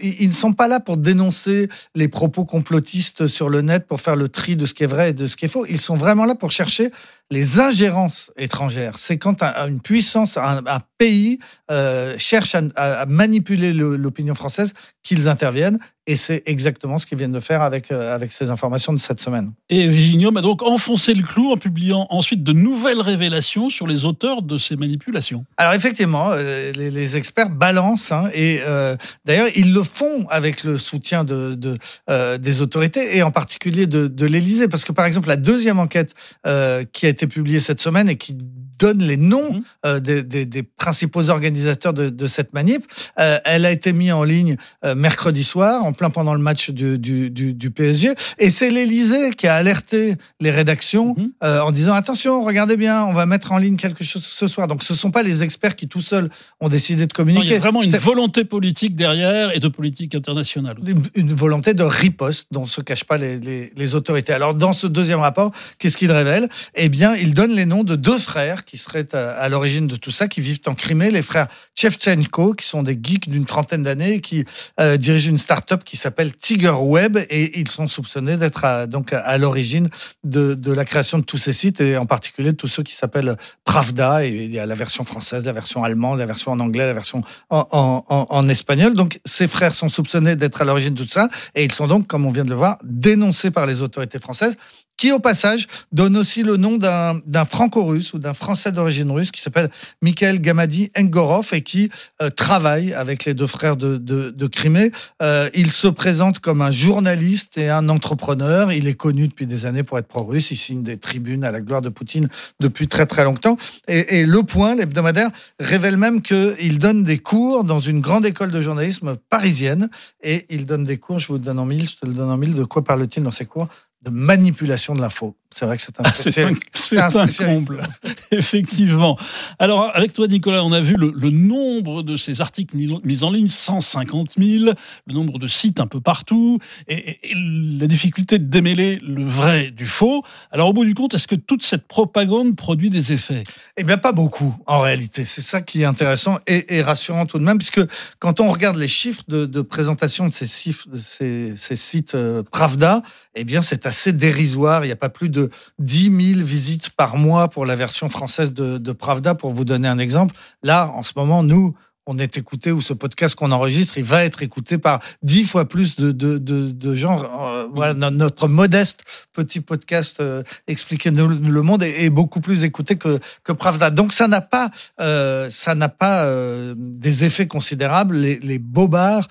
ils 0.00 0.28
ne 0.28 0.32
sont 0.32 0.52
pas 0.52 0.68
là 0.68 0.80
pour 0.80 0.96
dénoncer 0.96 1.68
les 1.94 2.08
propos 2.08 2.44
complotistes 2.44 3.26
sur 3.26 3.48
le 3.48 3.60
net, 3.60 3.86
pour 3.86 4.00
faire 4.00 4.16
le 4.16 4.28
tri 4.28 4.56
de 4.56 4.66
ce 4.66 4.74
qui 4.74 4.84
est 4.84 4.88
vrai 4.88 5.10
et 5.10 5.12
de 5.12 5.26
ce 5.26 5.36
qui 5.36 5.44
est 5.44 5.48
faux. 5.48 5.66
Ils 5.68 5.80
sont 5.80 5.96
vraiment 5.96 6.24
là 6.24 6.34
pour 6.34 6.50
chercher 6.50 6.90
les 7.30 7.60
ingérences 7.60 8.32
étrangères. 8.36 8.98
C'est 8.98 9.18
quand 9.18 9.42
un- 9.42 9.68
une 9.68 9.80
puissance, 9.80 10.36
un, 10.36 10.62
pays 10.98 11.38
euh, 11.70 12.16
cherche 12.18 12.54
à, 12.54 13.06
manipuler 13.06 13.72
le- 13.72 13.96
l'opinion 13.96 14.34
française 14.34 14.74
qu'ils 15.02 15.28
interviennent. 15.28 15.78
Et 16.10 16.16
c'est 16.16 16.42
exactement 16.46 16.98
ce 16.98 17.06
qu'ils 17.06 17.18
viennent 17.18 17.30
de 17.30 17.38
faire 17.38 17.62
avec, 17.62 17.92
euh, 17.92 18.12
avec 18.12 18.32
ces 18.32 18.50
informations 18.50 18.92
de 18.92 18.98
cette 18.98 19.20
semaine. 19.20 19.52
Et 19.68 19.86
Viginium 19.86 20.36
a 20.36 20.42
donc 20.42 20.60
enfoncé 20.60 21.14
le 21.14 21.22
clou 21.22 21.52
en 21.52 21.56
publiant 21.56 22.08
ensuite 22.10 22.42
de 22.42 22.52
nouvelles 22.52 23.00
révélations 23.00 23.70
sur 23.70 23.86
les 23.86 24.04
auteurs 24.04 24.42
de 24.42 24.58
ces 24.58 24.74
manipulations. 24.74 25.44
Alors 25.56 25.72
effectivement, 25.72 26.30
euh, 26.32 26.72
les, 26.72 26.90
les 26.90 27.16
experts 27.16 27.50
balancent 27.50 28.10
hein, 28.10 28.28
et 28.34 28.58
euh, 28.66 28.96
d'ailleurs 29.24 29.50
ils 29.54 29.72
le 29.72 29.84
font 29.84 30.26
avec 30.30 30.64
le 30.64 30.78
soutien 30.78 31.22
de, 31.22 31.54
de, 31.54 31.78
euh, 32.10 32.38
des 32.38 32.60
autorités 32.60 33.16
et 33.16 33.22
en 33.22 33.30
particulier 33.30 33.86
de, 33.86 34.08
de 34.08 34.26
l'Élysée 34.26 34.66
parce 34.66 34.84
que 34.84 34.90
par 34.90 35.06
exemple 35.06 35.28
la 35.28 35.36
deuxième 35.36 35.78
enquête 35.78 36.14
euh, 36.44 36.84
qui 36.92 37.06
a 37.06 37.08
été 37.08 37.28
publiée 37.28 37.60
cette 37.60 37.80
semaine 37.80 38.08
et 38.08 38.16
qui 38.16 38.36
donne 38.80 38.98
les 38.98 39.18
noms 39.18 39.62
euh, 39.86 40.00
des, 40.00 40.22
des, 40.22 40.46
des 40.46 40.62
principaux 40.62 41.28
organisateurs 41.28 41.92
de, 41.92 42.08
de 42.08 42.26
cette 42.26 42.52
manip, 42.54 42.84
euh, 43.18 43.38
elle 43.44 43.66
a 43.66 43.70
été 43.70 43.92
mise 43.92 44.12
en 44.12 44.24
ligne 44.24 44.56
euh, 44.84 44.94
mercredi 44.94 45.44
soir 45.44 45.84
en 45.84 45.92
plein 46.00 46.10
pendant 46.10 46.32
le 46.34 46.40
match 46.40 46.70
du, 46.70 46.98
du, 46.98 47.30
du, 47.30 47.52
du 47.52 47.70
PSG 47.70 48.14
et 48.38 48.48
c'est 48.50 48.70
l'Élysée 48.70 49.30
qui 49.36 49.46
a 49.46 49.54
alerté 49.54 50.16
les 50.40 50.50
rédactions 50.50 51.14
Mhm. 51.16 51.30
euh, 51.44 51.60
en 51.60 51.72
disant 51.72 51.92
attention, 51.92 52.42
regardez 52.42 52.76
bien, 52.78 53.04
on 53.04 53.12
va 53.12 53.26
mettre 53.26 53.52
en 53.52 53.58
ligne 53.58 53.76
quelque 53.76 54.02
chose 54.02 54.24
ce 54.24 54.48
soir. 54.48 54.66
Donc 54.66 54.82
ce 54.82 54.94
sont 54.94 55.10
pas 55.10 55.22
les 55.22 55.42
experts 55.42 55.76
qui 55.76 55.88
tout 55.88 56.00
seuls 56.00 56.30
ont 56.60 56.68
décidé 56.70 57.02
de 57.06 57.12
Non, 57.12 57.16
communiquer. 57.16 57.46
il 57.46 57.52
y 57.52 57.56
a 57.56 57.58
vraiment 57.58 57.82
une 57.82 57.96
volonté 57.98 58.44
politique 58.44 58.96
derrière 58.96 59.54
et 59.54 59.60
de 59.60 59.68
politique 59.68 60.14
internationale. 60.14 60.76
une- 60.86 61.02
une 61.14 61.34
volonté 61.34 61.74
de 61.74 61.82
riposte 61.82 62.46
dont 62.50 62.64
se 62.66 62.80
cachent 62.80 63.04
pas 63.04 63.18
les, 63.18 63.38
les, 63.38 63.72
les 63.76 63.94
autorités. 63.94 64.32
Alors 64.32 64.54
dans 64.54 64.72
ce 64.72 64.86
deuxième 64.86 65.20
rapport, 65.20 65.52
qu'est-ce 65.78 65.96
qu'il 65.98 66.10
révèle? 66.12 66.48
Eh 66.74 66.88
bien, 66.88 67.14
il 67.14 67.34
donne 67.34 67.52
les 67.54 67.66
noms 67.66 67.84
de 67.84 67.94
deux 67.96 68.18
frères 68.18 68.64
qui 68.64 68.78
seraient 68.78 69.14
à, 69.14 69.32
à 69.32 69.48
l'origine 69.50 69.86
de 69.86 69.96
tout 69.96 70.10
ça, 70.10 70.28
qui 70.28 70.40
vivent 70.40 70.60
en 70.66 70.74
Crimée, 70.74 71.10
les 71.10 71.22
frères 71.22 71.48
Chevchenko, 71.74 72.54
qui 72.54 72.66
sont 72.66 72.82
des 72.82 72.98
geeks 73.02 73.28
d'une 73.28 73.44
trentaine 73.44 73.82
d'années, 73.82 74.14
et 74.14 74.20
qui 74.20 74.44
euh, 74.80 74.96
dirigent 74.96 75.30
une 75.30 75.38
start-up 75.38 75.79
qui 75.84 75.96
s'appelle 75.96 76.36
Tiger 76.36 76.70
Web, 76.70 77.16
et 77.16 77.58
ils 77.58 77.68
sont 77.68 77.88
soupçonnés 77.88 78.36
d'être 78.36 78.64
à- 78.64 78.86
donc 78.86 79.12
à, 79.12 79.38
l'origine 79.38 79.90
de, 80.24 80.72
la 80.72 80.84
création 80.84 81.18
de 81.18 81.24
tous 81.24 81.38
ces 81.38 81.52
sites, 81.52 81.80
et 81.80 81.96
en 81.96 82.06
particulier 82.06 82.52
de 82.52 82.56
tous 82.56 82.68
ceux 82.68 82.82
qui 82.82 82.94
s'appellent 82.94 83.36
Pravda, 83.64 84.24
et 84.24 84.30
il 84.30 84.52
y 84.52 84.58
a 84.58 84.66
la 84.66 84.74
version 84.74 85.04
française, 85.04 85.44
la 85.44 85.52
version 85.52 85.84
allemande, 85.84 86.18
la 86.18 86.26
version 86.26 86.52
en 86.52 86.60
anglais, 86.60 86.86
la 86.86 86.94
version 86.94 87.22
en, 87.50 88.04
en 88.08 88.48
espagnol. 88.48 88.94
Donc 88.94 89.20
ces 89.24 89.48
frères 89.48 89.74
sont 89.74 89.88
soupçonnés 89.88 90.36
d'être 90.36 90.62
à 90.62 90.64
l'origine 90.64 90.94
de 90.94 91.02
tout 91.02 91.10
ça, 91.10 91.28
et 91.54 91.64
ils 91.64 91.72
sont 91.72 91.86
donc, 91.88 92.06
comme 92.06 92.26
on 92.26 92.30
vient 92.30 92.44
de 92.44 92.50
le 92.50 92.56
voir, 92.56 92.78
dénoncés 92.82 93.50
par 93.50 93.66
les 93.66 93.82
autorités 93.82 94.18
françaises 94.18 94.56
qui 95.00 95.12
au 95.12 95.18
passage 95.18 95.66
donne 95.92 96.14
aussi 96.14 96.42
le 96.42 96.58
nom 96.58 96.76
d'un 96.76 97.44
franco-russe 97.46 98.12
ou 98.12 98.18
d'un 98.18 98.34
français 98.34 98.70
d'origine 98.70 99.10
russe 99.10 99.30
qui 99.30 99.40
s'appelle 99.40 99.70
Mikhail 100.02 100.40
Gamadi 100.40 100.90
Engorov 100.94 101.48
et 101.52 101.62
qui 101.62 101.88
euh, 102.20 102.28
travaille 102.28 102.92
avec 102.92 103.24
les 103.24 103.32
deux 103.32 103.46
frères 103.46 103.78
de, 103.78 103.96
de, 103.96 104.28
de 104.28 104.46
Crimée. 104.46 104.92
Euh, 105.22 105.48
il 105.54 105.70
se 105.70 105.88
présente 105.88 106.40
comme 106.40 106.60
un 106.60 106.70
journaliste 106.70 107.56
et 107.56 107.70
un 107.70 107.88
entrepreneur. 107.88 108.72
Il 108.72 108.88
est 108.88 108.94
connu 108.94 109.28
depuis 109.28 109.46
des 109.46 109.64
années 109.64 109.84
pour 109.84 109.98
être 109.98 110.06
pro-russe. 110.06 110.50
Il 110.50 110.56
signe 110.58 110.82
des 110.82 110.98
tribunes 110.98 111.44
à 111.44 111.50
la 111.50 111.62
gloire 111.62 111.80
de 111.80 111.88
Poutine 111.88 112.28
depuis 112.60 112.86
très 112.86 113.06
très 113.06 113.24
longtemps. 113.24 113.56
Et, 113.88 114.20
et 114.20 114.26
Le 114.26 114.42
Point, 114.42 114.74
l'hebdomadaire, 114.74 115.30
révèle 115.58 115.96
même 115.96 116.20
qu'il 116.20 116.78
donne 116.78 117.04
des 117.04 117.16
cours 117.16 117.64
dans 117.64 117.80
une 117.80 118.02
grande 118.02 118.26
école 118.26 118.50
de 118.50 118.60
journalisme 118.60 119.16
parisienne 119.30 119.88
et 120.22 120.44
il 120.50 120.66
donne 120.66 120.84
des 120.84 120.98
cours, 120.98 121.18
je 121.18 121.28
vous 121.28 121.34
le 121.34 121.38
donne 121.38 121.58
en 121.58 121.64
mille, 121.64 121.88
je 121.88 121.96
te 121.96 122.04
le 122.04 122.12
donne 122.12 122.30
en 122.30 122.36
mille, 122.36 122.52
de 122.52 122.64
quoi 122.64 122.84
parle-t-il 122.84 123.22
dans 123.22 123.30
ces 123.30 123.46
cours? 123.46 123.68
De 124.02 124.10
manipulation 124.10 124.94
de 124.94 125.00
l'info. 125.00 125.36
C'est 125.52 125.66
vrai 125.66 125.76
que 125.76 125.82
c'est 125.82 125.98
un, 125.98 126.04
ah, 126.04 126.12
c'est 126.14 126.42
un, 126.42 126.54
c'est 126.72 126.98
un, 126.98 127.14
un 127.14 127.26
comble, 127.26 127.82
effectivement. 128.30 129.18
Alors, 129.58 129.90
avec 129.94 130.12
toi, 130.12 130.28
Nicolas, 130.28 130.64
on 130.64 130.72
a 130.72 130.80
vu 130.80 130.96
le, 130.96 131.12
le 131.14 131.30
nombre 131.30 132.02
de 132.02 132.14
ces 132.14 132.40
articles 132.40 132.76
mis 132.76 133.24
en 133.24 133.30
ligne, 133.32 133.48
150 133.48 134.34
000, 134.38 134.72
le 135.06 135.12
nombre 135.12 135.38
de 135.40 135.48
sites 135.48 135.80
un 135.80 135.88
peu 135.88 136.00
partout, 136.00 136.60
et, 136.86 136.94
et, 136.94 137.30
et, 137.32 137.34
la 137.34 137.88
difficulté 137.88 138.38
de 138.38 138.44
démêler 138.44 139.00
le 139.02 139.24
vrai 139.24 139.72
du 139.72 139.86
faux. 139.86 140.22
Alors, 140.52 140.68
au 140.68 140.72
bout 140.72 140.84
du 140.84 140.94
compte, 140.94 141.14
est-ce 141.14 141.26
que 141.26 141.34
toute 141.34 141.64
cette 141.64 141.88
propagande 141.88 142.54
produit 142.54 142.88
des 142.88 143.12
effets? 143.12 143.42
Eh 143.76 143.82
bien, 143.82 143.98
pas 143.98 144.12
beaucoup, 144.12 144.56
en 144.66 144.80
réalité. 144.80 145.24
C'est 145.24 145.42
ça 145.42 145.62
qui 145.62 145.82
est 145.82 145.86
intéressant 145.86 146.38
et, 146.46 146.76
et, 146.76 146.82
rassurant 146.82 147.26
tout 147.26 147.38
de 147.38 147.44
même, 147.44 147.58
puisque 147.58 147.80
quand 148.20 148.40
on 148.40 148.52
regarde 148.52 148.76
les 148.76 148.88
chiffres 148.88 149.24
de, 149.26 149.46
de 149.46 149.62
présentation 149.62 150.28
de 150.28 150.32
ces, 150.32 150.46
chiffres, 150.46 150.88
de 150.88 150.98
ces, 150.98 151.54
ces 151.56 151.76
sites 151.76 152.14
euh, 152.14 152.44
Pravda, 152.44 153.02
eh 153.34 153.44
bien, 153.44 153.62
c'est 153.62 153.86
assez 153.86 154.12
dérisoire. 154.12 154.84
Il 154.84 154.88
n'y 154.88 154.92
a 154.92 154.96
pas 154.96 155.08
plus 155.08 155.28
de 155.28 155.50
10 155.78 156.34
000 156.34 156.44
visites 156.44 156.90
par 156.90 157.16
mois 157.16 157.48
pour 157.48 157.66
la 157.66 157.76
version 157.76 158.08
française 158.08 158.52
de, 158.52 158.78
de, 158.78 158.92
Pravda, 158.92 159.34
pour 159.34 159.52
vous 159.52 159.64
donner 159.64 159.88
un 159.88 159.98
exemple. 159.98 160.34
Là, 160.62 160.90
en 160.94 161.02
ce 161.02 161.12
moment, 161.16 161.42
nous, 161.42 161.74
on 162.06 162.18
est 162.18 162.36
écouté, 162.36 162.72
ou 162.72 162.80
ce 162.80 162.92
podcast 162.92 163.36
qu'on 163.36 163.52
enregistre, 163.52 163.98
il 163.98 164.04
va 164.04 164.24
être 164.24 164.42
écouté 164.42 164.78
par 164.78 165.00
dix 165.22 165.44
fois 165.44 165.68
plus 165.68 165.94
de, 165.96 166.10
de, 166.10 166.38
de, 166.38 166.70
de 166.70 166.94
gens. 166.94 167.22
Euh, 167.22 167.68
voilà, 167.72 167.94
notre 168.10 168.48
modeste 168.48 169.04
petit 169.32 169.60
podcast 169.60 170.18
euh, 170.20 170.42
Expliquer 170.66 171.10
le 171.10 171.62
monde 171.62 171.82
est, 171.84 172.04
est, 172.04 172.10
beaucoup 172.10 172.40
plus 172.40 172.64
écouté 172.64 172.96
que, 172.96 173.20
que 173.44 173.52
Pravda. 173.52 173.90
Donc 173.90 174.12
ça 174.12 174.26
n'a 174.26 174.40
pas, 174.40 174.70
euh, 175.00 175.48
ça 175.50 175.74
n'a 175.76 175.88
pas 175.88 176.24
euh, 176.24 176.74
des 176.76 177.24
effets 177.24 177.46
considérables. 177.46 178.16
Les, 178.16 178.38
les 178.40 178.58
bobards 178.58 179.28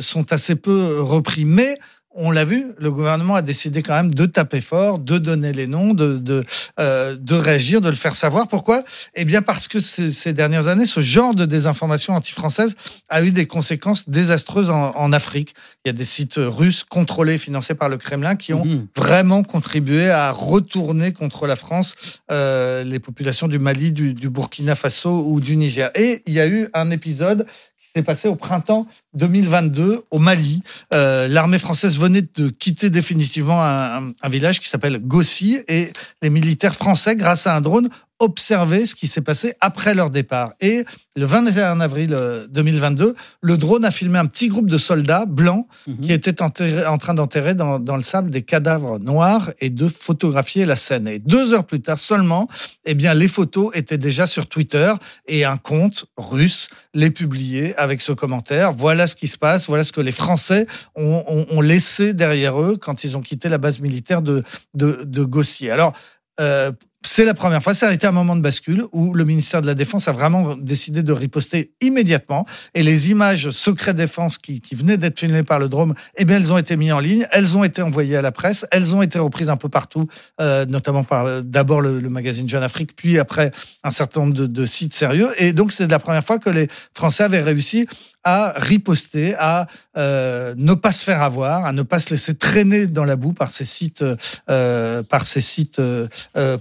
sont 0.00 0.30
assez 0.30 0.56
peu 0.56 1.00
repris, 1.00 1.46
mais 1.46 1.78
on 2.20 2.32
l'a 2.32 2.44
vu, 2.44 2.74
le 2.78 2.90
gouvernement 2.90 3.36
a 3.36 3.42
décidé 3.42 3.82
quand 3.82 3.94
même 3.94 4.10
de 4.10 4.26
taper 4.26 4.60
fort, 4.60 4.98
de 4.98 5.18
donner 5.18 5.52
les 5.52 5.68
noms, 5.68 5.94
de, 5.94 6.18
de, 6.18 6.44
euh, 6.80 7.16
de 7.16 7.34
réagir, 7.36 7.80
de 7.80 7.88
le 7.88 7.94
faire 7.94 8.16
savoir. 8.16 8.48
Pourquoi? 8.48 8.82
Eh 9.14 9.24
bien 9.24 9.40
parce 9.40 9.68
que 9.68 9.78
ces, 9.78 10.10
ces, 10.10 10.32
dernières 10.32 10.66
années, 10.66 10.86
ce 10.86 10.98
genre 10.98 11.34
de 11.34 11.44
désinformation 11.44 12.14
anti-française 12.14 12.74
a 13.08 13.22
eu 13.22 13.30
des 13.30 13.46
conséquences 13.46 14.08
désastreuses 14.08 14.68
en, 14.68 14.90
en, 14.96 15.12
Afrique. 15.12 15.54
Il 15.84 15.88
y 15.88 15.90
a 15.90 15.92
des 15.92 16.04
sites 16.04 16.34
russes 16.38 16.82
contrôlés, 16.82 17.38
financés 17.38 17.74
par 17.74 17.88
le 17.88 17.96
Kremlin, 17.96 18.34
qui 18.34 18.52
ont 18.52 18.64
mmh. 18.64 18.88
vraiment 18.96 19.44
contribué 19.44 20.10
à 20.10 20.32
retourner 20.32 21.12
contre 21.12 21.46
la 21.46 21.54
France 21.56 21.94
euh, 22.32 22.82
les 22.82 22.98
populations 22.98 23.46
du 23.46 23.60
Mali, 23.60 23.92
du, 23.92 24.12
du 24.12 24.28
Burkina 24.28 24.74
Faso 24.74 25.24
ou 25.24 25.40
du 25.40 25.56
Niger. 25.56 25.92
Et 25.94 26.22
il 26.26 26.34
y 26.34 26.40
a 26.40 26.48
eu 26.48 26.68
un 26.74 26.90
épisode 26.90 27.46
qui 27.88 27.92
s'est 27.98 28.04
passé 28.04 28.28
au 28.28 28.36
printemps 28.36 28.86
2022 29.14 30.04
au 30.10 30.18
Mali. 30.18 30.62
Euh, 30.92 31.26
L'armée 31.26 31.58
française 31.58 31.98
venait 31.98 32.22
de 32.22 32.50
quitter 32.50 32.90
définitivement 32.90 33.64
un, 33.64 34.12
un 34.20 34.28
village 34.28 34.60
qui 34.60 34.68
s'appelle 34.68 34.98
Gossi 34.98 35.60
et 35.68 35.92
les 36.20 36.30
militaires 36.30 36.74
français, 36.74 37.16
grâce 37.16 37.46
à 37.46 37.56
un 37.56 37.60
drone, 37.62 37.88
observer 38.20 38.86
ce 38.86 38.94
qui 38.94 39.06
s'est 39.06 39.20
passé 39.20 39.54
après 39.60 39.94
leur 39.94 40.10
départ. 40.10 40.52
Et 40.60 40.84
le 41.16 41.26
21 41.26 41.80
avril 41.80 42.16
2022, 42.50 43.14
le 43.40 43.56
drone 43.56 43.84
a 43.84 43.90
filmé 43.90 44.18
un 44.18 44.26
petit 44.26 44.48
groupe 44.48 44.68
de 44.70 44.78
soldats 44.78 45.26
blancs 45.26 45.66
mmh. 45.86 46.00
qui 46.00 46.12
étaient 46.12 46.42
en 46.42 46.50
train 46.98 47.14
d'enterrer 47.14 47.54
dans, 47.54 47.78
dans, 47.78 47.96
le 47.96 48.02
sable 48.02 48.30
des 48.30 48.42
cadavres 48.42 48.98
noirs 48.98 49.50
et 49.60 49.70
de 49.70 49.88
photographier 49.88 50.64
la 50.64 50.76
scène. 50.76 51.06
Et 51.08 51.18
deux 51.18 51.52
heures 51.52 51.66
plus 51.66 51.80
tard 51.80 51.98
seulement, 51.98 52.48
eh 52.84 52.94
bien, 52.94 53.14
les 53.14 53.28
photos 53.28 53.70
étaient 53.74 53.98
déjà 53.98 54.26
sur 54.26 54.46
Twitter 54.46 54.92
et 55.26 55.44
un 55.44 55.56
compte 55.56 56.06
russe 56.16 56.68
les 56.94 57.10
publiait 57.10 57.74
avec 57.76 58.00
ce 58.00 58.12
commentaire. 58.12 58.72
Voilà 58.72 59.06
ce 59.06 59.16
qui 59.16 59.28
se 59.28 59.38
passe, 59.38 59.66
voilà 59.66 59.84
ce 59.84 59.92
que 59.92 60.00
les 60.00 60.12
Français 60.12 60.66
ont, 60.96 61.24
ont, 61.26 61.46
ont 61.50 61.60
laissé 61.60 62.14
derrière 62.14 62.60
eux 62.60 62.76
quand 62.76 63.04
ils 63.04 63.16
ont 63.16 63.22
quitté 63.22 63.48
la 63.48 63.58
base 63.58 63.80
militaire 63.80 64.22
de, 64.22 64.42
de, 64.74 65.02
de 65.04 65.24
Gossier. 65.24 65.70
Alors, 65.70 65.94
euh, 66.40 66.70
c'est 67.02 67.24
la 67.24 67.34
première 67.34 67.62
fois. 67.62 67.74
Ça 67.74 67.88
a 67.88 67.92
été 67.92 68.06
un 68.06 68.12
moment 68.12 68.34
de 68.34 68.40
bascule 68.40 68.84
où 68.92 69.14
le 69.14 69.24
ministère 69.24 69.62
de 69.62 69.66
la 69.66 69.74
Défense 69.74 70.08
a 70.08 70.12
vraiment 70.12 70.56
décidé 70.56 71.02
de 71.02 71.12
riposter 71.12 71.72
immédiatement. 71.80 72.44
Et 72.74 72.82
les 72.82 73.10
images 73.10 73.50
secret 73.50 73.94
défense 73.94 74.36
qui, 74.36 74.60
qui 74.60 74.74
venaient 74.74 74.96
d'être 74.96 75.18
filmées 75.18 75.44
par 75.44 75.60
le 75.60 75.68
drone, 75.68 75.94
eh 76.16 76.24
bien, 76.24 76.36
elles 76.38 76.52
ont 76.52 76.58
été 76.58 76.76
mises 76.76 76.92
en 76.92 76.98
ligne. 76.98 77.26
Elles 77.30 77.56
ont 77.56 77.62
été 77.62 77.82
envoyées 77.82 78.16
à 78.16 78.22
la 78.22 78.32
presse. 78.32 78.66
Elles 78.72 78.96
ont 78.96 79.02
été 79.02 79.18
reprises 79.20 79.48
un 79.48 79.56
peu 79.56 79.68
partout, 79.68 80.08
euh, 80.40 80.66
notamment 80.66 81.04
par 81.04 81.42
d'abord 81.42 81.80
le, 81.80 82.00
le, 82.00 82.10
magazine 82.10 82.48
Jeune 82.48 82.64
Afrique, 82.64 82.96
puis 82.96 83.18
après 83.18 83.52
un 83.84 83.90
certain 83.90 84.20
nombre 84.20 84.34
de, 84.34 84.46
de 84.46 84.66
sites 84.66 84.94
sérieux. 84.94 85.28
Et 85.38 85.52
donc, 85.52 85.70
c'est 85.70 85.88
la 85.88 86.00
première 86.00 86.24
fois 86.24 86.40
que 86.40 86.50
les 86.50 86.68
Français 86.94 87.22
avaient 87.22 87.42
réussi 87.42 87.86
à 88.24 88.52
riposter, 88.56 89.34
à 89.38 89.66
euh, 89.96 90.54
ne 90.56 90.74
pas 90.74 90.92
se 90.92 91.04
faire 91.04 91.22
avoir, 91.22 91.64
à 91.64 91.72
ne 91.72 91.82
pas 91.82 91.98
se 91.98 92.10
laisser 92.10 92.34
traîner 92.34 92.86
dans 92.86 93.04
la 93.04 93.16
boue 93.16 93.32
par 93.32 93.50
ces 93.50 93.64
sites, 93.64 94.04
euh, 94.50 95.02
par 95.02 95.26
ces 95.26 95.40
sites 95.40 95.78
euh, 95.78 96.08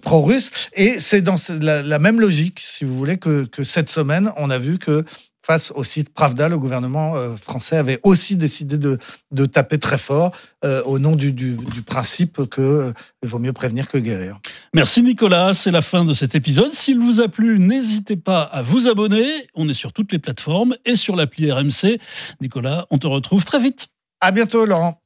pro-russes. 0.02 0.52
Et 0.74 1.00
c'est 1.00 1.22
dans 1.22 1.36
la, 1.60 2.00
même 2.00 2.20
logique, 2.20 2.60
si 2.62 2.86
vous 2.86 2.96
voulez, 2.98 3.18
que 3.18 3.48
cette 3.64 3.90
semaine, 3.90 4.32
on 4.38 4.50
a 4.50 4.58
vu 4.58 4.78
que 4.78 5.04
face 5.48 5.72
au 5.76 5.84
site 5.86 6.14
Pravda, 6.14 6.50
le 6.50 6.60
gouvernement 6.60 7.16
euh, 7.16 7.38
français 7.38 7.78
avait 7.78 8.02
aussi 8.04 8.36
décidé 8.36 8.78
de, 8.78 9.00
de 9.32 9.46
taper 9.46 9.78
très 9.78 9.98
fort 9.98 10.34
euh, 10.66 10.84
au 10.84 11.00
nom 11.00 11.16
du, 11.16 11.32
du, 11.32 11.56
du 11.56 11.82
principe 11.84 12.46
que 12.50 12.62
euh, 12.62 12.94
vaut 13.24 13.40
mieux 13.40 13.54
prévenir 13.54 13.88
que 13.88 13.98
guérir. 13.98 14.40
Merci 14.74 15.04
Nicolas, 15.04 15.54
c'est 15.54 15.72
la 15.72 15.82
fin 15.82 16.04
de 16.04 16.14
cet 16.14 16.36
épisode. 16.36 16.74
S'il 16.74 17.00
vous 17.00 17.22
a 17.22 17.30
plu, 17.30 17.60
n'hésitez 17.60 18.18
pas 18.18 18.42
à 18.42 18.62
vous 18.62 18.90
abonner. 18.90 19.26
On 19.56 19.70
est 19.70 19.74
sur 19.74 19.94
toutes 19.94 20.12
les 20.12 20.20
plateformes 20.20 20.76
et 20.84 20.98
sur 20.98 21.16
l'appli 21.16 21.50
RMC. 21.50 21.98
Nicolas, 22.42 22.86
on 22.92 22.98
te 22.98 23.08
retrouve 23.08 23.46
très 23.46 23.60
vite. 23.60 23.88
À 24.20 24.32
bientôt 24.32 24.66
Laurent. 24.66 25.02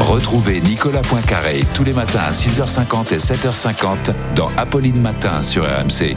Retrouvez 0.00 0.60
Nicolas 0.62 1.02
Poincaré 1.02 1.64
tous 1.74 1.84
les 1.84 1.92
matins 1.92 2.22
à 2.26 2.30
6h50 2.32 3.12
et 3.14 3.18
7h50 3.18 4.14
dans 4.34 4.50
Apolline 4.56 5.00
Matin 5.00 5.42
sur 5.42 5.64
RMC. 5.64 6.16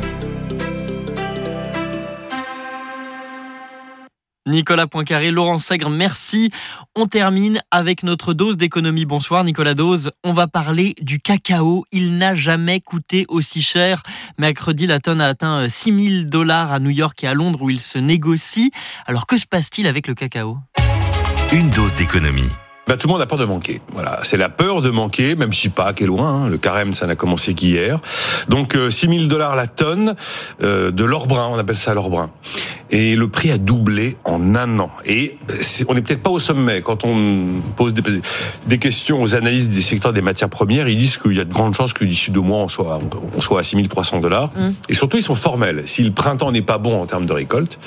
Nicolas 4.48 4.88
Poincaré, 4.88 5.30
Laurent 5.30 5.58
Sègre, 5.58 5.90
merci. 5.90 6.52
On 6.96 7.06
termine 7.06 7.62
avec 7.70 8.04
notre 8.04 8.34
dose 8.34 8.58
d'économie. 8.58 9.06
Bonsoir 9.06 9.44
Nicolas 9.44 9.74
Dose. 9.74 10.12
On 10.24 10.32
va 10.32 10.48
parler 10.48 10.96
du 11.02 11.20
cacao. 11.20 11.86
Il 11.92 12.18
n'a 12.18 12.34
jamais 12.34 12.80
coûté 12.80 13.26
aussi 13.28 13.62
cher. 13.62 14.04
Mercredi, 14.38 14.88
la 14.88 15.00
tonne 15.00 15.22
a 15.22 15.28
atteint 15.28 15.68
6000 15.68 16.30
dollars 16.30 16.72
à 16.72 16.80
New 16.80 16.90
York 16.90 17.22
et 17.24 17.28
à 17.28 17.34
Londres 17.34 17.62
où 17.62 17.70
il 17.70 17.80
se 17.80 17.98
négocie. 17.98 18.72
Alors 19.06 19.28
que 19.28 19.38
se 19.38 19.46
passe-t-il 19.46 19.86
avec 19.86 20.08
le 20.08 20.16
cacao? 20.16 20.58
Une 21.52 21.70
dose 21.70 21.94
d'économie. 21.96 22.52
Bah, 22.88 22.96
tout 22.96 23.08
le 23.08 23.12
monde 23.12 23.22
a 23.22 23.26
peur 23.26 23.38
de 23.38 23.44
manquer. 23.44 23.82
Voilà, 23.92 24.20
c'est 24.24 24.38
la 24.38 24.48
peur 24.48 24.82
de 24.82 24.90
manquer, 24.90 25.36
même 25.36 25.52
si 25.52 25.68
pas 25.68 25.92
est 25.92 26.06
loin. 26.06 26.44
Hein. 26.44 26.50
Le 26.50 26.58
carême, 26.58 26.94
ça 26.94 27.06
n'a 27.06 27.18
commencé 27.18 27.54
qu'hier. 27.54 28.00
Donc 28.48 28.76
euh, 28.76 28.90
6 28.90 29.10
000 29.10 29.24
dollars 29.26 29.58
la 29.58 29.68
tonne 29.68 30.16
euh, 30.64 30.90
de 30.92 31.04
l'or 31.04 31.28
brun, 31.28 31.50
on 31.52 31.58
appelle 31.58 31.76
ça 31.76 31.94
l'or 31.94 32.10
brun. 32.10 32.30
Et 32.92 33.16
le 33.16 33.28
prix 33.28 33.52
a 33.52 33.58
doublé 33.58 34.16
en 34.24 34.56
un 34.56 34.80
an. 34.80 34.92
Et 35.06 35.38
on 35.88 35.94
n'est 35.94 36.02
peut-être 36.02 36.24
pas 36.24 36.30
au 36.30 36.40
sommet. 36.40 36.82
Quand 36.82 37.04
on 37.04 37.62
pose 37.76 37.94
des, 37.94 38.02
des, 38.68 38.78
questions 38.78 39.22
aux 39.22 39.36
analystes 39.36 39.72
des 39.72 39.82
secteurs 39.82 40.14
des 40.14 40.22
matières 40.22 40.50
premières, 40.50 40.88
ils 40.88 40.98
disent 40.98 41.18
qu'il 41.18 41.34
y 41.34 41.40
a 41.40 41.46
de 41.46 41.54
grandes 41.54 41.76
chances 41.76 41.94
que 41.94 42.06
d'ici 42.06 42.32
deux 42.32 42.42
mois, 42.42 42.60
on 42.60 42.70
soit, 42.70 43.00
on 43.36 43.42
soit 43.42 43.60
à 43.60 43.64
6 43.64 43.84
300 43.88 44.20
dollars. 44.20 44.52
Mmh. 44.56 44.70
Et 44.90 44.94
surtout, 44.94 45.18
ils 45.18 45.24
sont 45.24 45.36
formels. 45.36 45.84
Si 45.86 46.04
le 46.04 46.12
printemps 46.12 46.52
n'est 46.52 46.62
pas 46.62 46.78
bon 46.78 47.02
en 47.02 47.06
termes 47.06 47.26
de 47.26 47.34
récolte, 47.34 47.80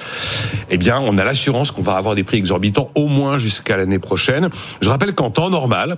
eh 0.71 0.77
bien, 0.77 1.01
on 1.01 1.19
a 1.19 1.25
l'assurance 1.25 1.71
qu'on 1.71 1.83
va 1.83 1.97
avoir 1.97 2.15
des 2.15 2.25
prix 2.25 2.39
exorbitants 2.39 2.91
au 2.95 3.09
moins 3.09 3.39
jusqu'à 3.39 3.77
l'année 3.77 3.99
prochaine. 3.99 4.51
Je 4.81 4.89
rappelle 4.89 5.15
qu'en 5.15 5.31
temps 5.31 5.51
normal, 5.51 5.97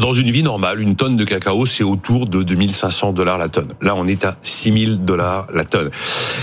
dans 0.00 0.12
une 0.12 0.30
vie 0.30 0.42
normale, 0.42 0.80
une 0.80 0.96
tonne 0.96 1.16
de 1.16 1.24
cacao, 1.24 1.66
c'est 1.66 1.84
autour 1.84 2.26
de 2.26 2.42
2500 2.42 3.12
dollars 3.12 3.38
la 3.38 3.48
tonne. 3.48 3.72
Là, 3.80 3.94
on 3.96 4.06
est 4.06 4.24
à 4.24 4.36
6000 4.42 5.04
dollars 5.04 5.46
la 5.52 5.64
tonne. 5.64 5.90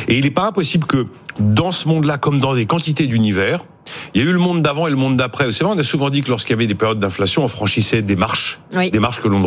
Et 0.07 0.17
il 0.17 0.23
n'est 0.23 0.31
pas 0.31 0.45
impossible 0.45 0.85
que 0.85 1.07
dans 1.39 1.71
ce 1.71 1.87
monde-là, 1.87 2.17
comme 2.17 2.39
dans 2.39 2.55
des 2.55 2.65
quantités 2.65 3.07
d'univers, 3.07 3.65
il 4.13 4.21
y 4.21 4.25
a 4.25 4.29
eu 4.29 4.31
le 4.31 4.39
monde 4.39 4.61
d'avant 4.61 4.87
et 4.87 4.89
le 4.89 4.95
monde 4.95 5.17
d'après. 5.17 5.51
C'est 5.51 5.63
vrai, 5.63 5.73
on 5.75 5.79
a 5.79 5.83
souvent 5.83 6.09
dit 6.09 6.21
que 6.21 6.29
lorsqu'il 6.29 6.51
y 6.51 6.53
avait 6.53 6.67
des 6.67 6.75
périodes 6.75 6.99
d'inflation, 6.99 7.43
on 7.43 7.47
franchissait 7.47 8.01
des 8.01 8.15
marches, 8.15 8.59
oui. 8.73 8.91
des 8.91 8.99
marches 8.99 9.21
que 9.21 9.27
l'on 9.27 9.39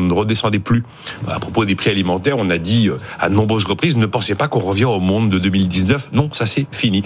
ne 0.00 0.12
redescendait 0.12 0.58
plus. 0.58 0.82
À 1.28 1.38
propos 1.38 1.64
des 1.64 1.74
prix 1.74 1.90
alimentaires, 1.90 2.36
on 2.38 2.50
a 2.50 2.58
dit 2.58 2.90
à 3.18 3.28
de 3.28 3.34
nombreuses 3.34 3.64
reprises, 3.64 3.96
ne 3.96 4.06
pensez 4.06 4.34
pas 4.34 4.48
qu'on 4.48 4.60
revient 4.60 4.86
au 4.86 5.00
monde 5.00 5.30
de 5.30 5.38
2019. 5.38 6.10
Non, 6.12 6.28
ça 6.32 6.46
c'est 6.46 6.66
fini. 6.72 7.02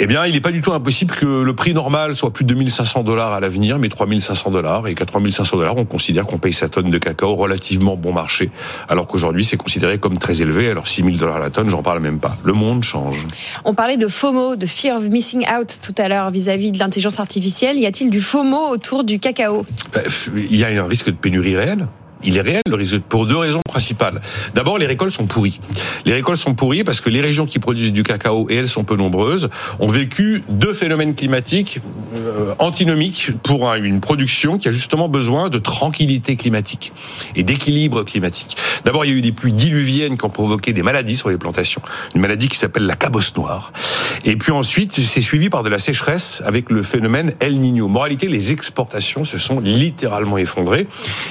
Eh 0.00 0.06
bien, 0.06 0.24
il 0.26 0.32
n'est 0.32 0.40
pas 0.40 0.52
du 0.52 0.60
tout 0.60 0.72
impossible 0.72 1.12
que 1.16 1.26
le 1.42 1.52
prix 1.54 1.74
normal 1.74 2.14
soit 2.14 2.32
plus 2.32 2.44
de 2.44 2.54
2500 2.54 3.02
dollars 3.02 3.32
à 3.32 3.40
l'avenir, 3.40 3.80
mais 3.80 3.88
3500 3.88 4.52
dollars. 4.52 4.86
Et 4.86 4.94
qu'à 4.94 5.04
3500 5.04 5.56
dollars, 5.56 5.76
on 5.76 5.84
considère 5.84 6.24
qu'on 6.24 6.38
paye 6.38 6.52
sa 6.52 6.68
tonne 6.68 6.90
de 6.90 6.98
cacao 6.98 7.34
relativement 7.34 7.96
bon 7.96 8.12
marché. 8.12 8.52
Alors 8.88 9.08
qu'aujourd'hui, 9.08 9.44
c'est 9.44 9.56
considéré 9.56 9.98
comme 9.98 10.16
très 10.18 10.40
élevé. 10.40 10.70
Alors 10.70 10.86
6000 10.86 11.18
dollars 11.18 11.40
la 11.40 11.50
tonne, 11.50 11.68
j'en 11.68 11.82
parle 11.82 11.98
même 11.98 12.20
pas. 12.20 12.36
Le 12.44 12.52
monde 12.52 12.84
change. 12.84 13.26
On 13.64 13.74
parlait 13.74 13.96
de 13.96 14.06
FOMO, 14.06 14.54
de 14.54 14.66
Fear 14.66 14.98
of 14.98 15.08
Missing 15.08 15.44
Out 15.50 15.80
tout 15.82 15.94
à 15.98 16.08
l'heure 16.08 16.30
vis-à-vis 16.30 16.70
de 16.70 16.78
l'intelligence 16.78 17.18
artificielle. 17.18 17.76
Y 17.76 17.86
a-t-il 17.86 18.10
du 18.10 18.20
FOMO 18.20 18.68
autour 18.68 19.02
du 19.02 19.18
cacao? 19.18 19.66
Il 20.36 20.56
y 20.56 20.64
a 20.64 20.68
un 20.68 20.86
risque 20.86 21.06
de 21.06 21.16
pénurie 21.16 21.56
réelle 21.56 21.88
Il 22.24 22.36
est 22.36 22.40
réel 22.40 22.62
le 22.66 22.74
risque 22.74 23.00
pour 23.00 23.26
deux 23.26 23.36
raisons 23.36 23.60
principales. 23.68 24.20
D'abord, 24.54 24.78
les 24.78 24.86
récoltes 24.86 25.12
sont 25.12 25.26
pourries. 25.26 25.60
Les 26.04 26.12
récoltes 26.12 26.40
sont 26.40 26.54
pourries 26.54 26.84
parce 26.84 27.00
que 27.00 27.10
les 27.10 27.20
régions 27.20 27.46
qui 27.46 27.58
produisent 27.58 27.92
du 27.92 28.02
cacao, 28.02 28.46
et 28.50 28.56
elles 28.56 28.68
sont 28.68 28.84
peu 28.84 28.96
nombreuses, 28.96 29.48
ont 29.78 29.86
vécu 29.86 30.42
deux 30.48 30.72
phénomènes 30.72 31.14
climatiques 31.14 31.80
euh, 32.16 32.54
antinomiques 32.58 33.30
pour 33.42 33.72
une 33.74 34.00
production 34.00 34.58
qui 34.58 34.68
a 34.68 34.72
justement 34.72 35.08
besoin 35.08 35.48
de 35.48 35.58
tranquillité 35.58 36.36
climatique 36.36 36.92
et 37.36 37.42
d'équilibre 37.42 38.02
climatique. 38.02 38.56
D'abord, 38.84 39.04
il 39.04 39.10
y 39.10 39.14
a 39.14 39.16
eu 39.16 39.22
des 39.22 39.32
pluies 39.32 39.52
diluviennes 39.52 40.16
qui 40.16 40.24
ont 40.24 40.30
provoqué 40.30 40.72
des 40.72 40.82
maladies 40.82 41.16
sur 41.16 41.30
les 41.30 41.38
plantations. 41.38 41.82
Une 42.14 42.20
maladie 42.20 42.48
qui 42.48 42.56
s'appelle 42.56 42.86
la 42.86 42.96
cabosse 42.96 43.36
noire. 43.36 43.72
Et 44.24 44.36
puis 44.36 44.52
ensuite, 44.52 44.98
c'est 44.98 45.22
suivi 45.22 45.50
par 45.50 45.62
de 45.62 45.68
la 45.68 45.78
sécheresse 45.78 46.42
avec 46.44 46.70
le 46.70 46.82
phénomène 46.82 47.34
El 47.40 47.60
Niño. 47.60 47.88
Moralité, 47.88 48.26
les 48.28 48.52
exportations 48.52 49.24
se 49.24 49.38
sont 49.38 49.60
littéralement 49.60 50.38
effondrées. 50.38 50.88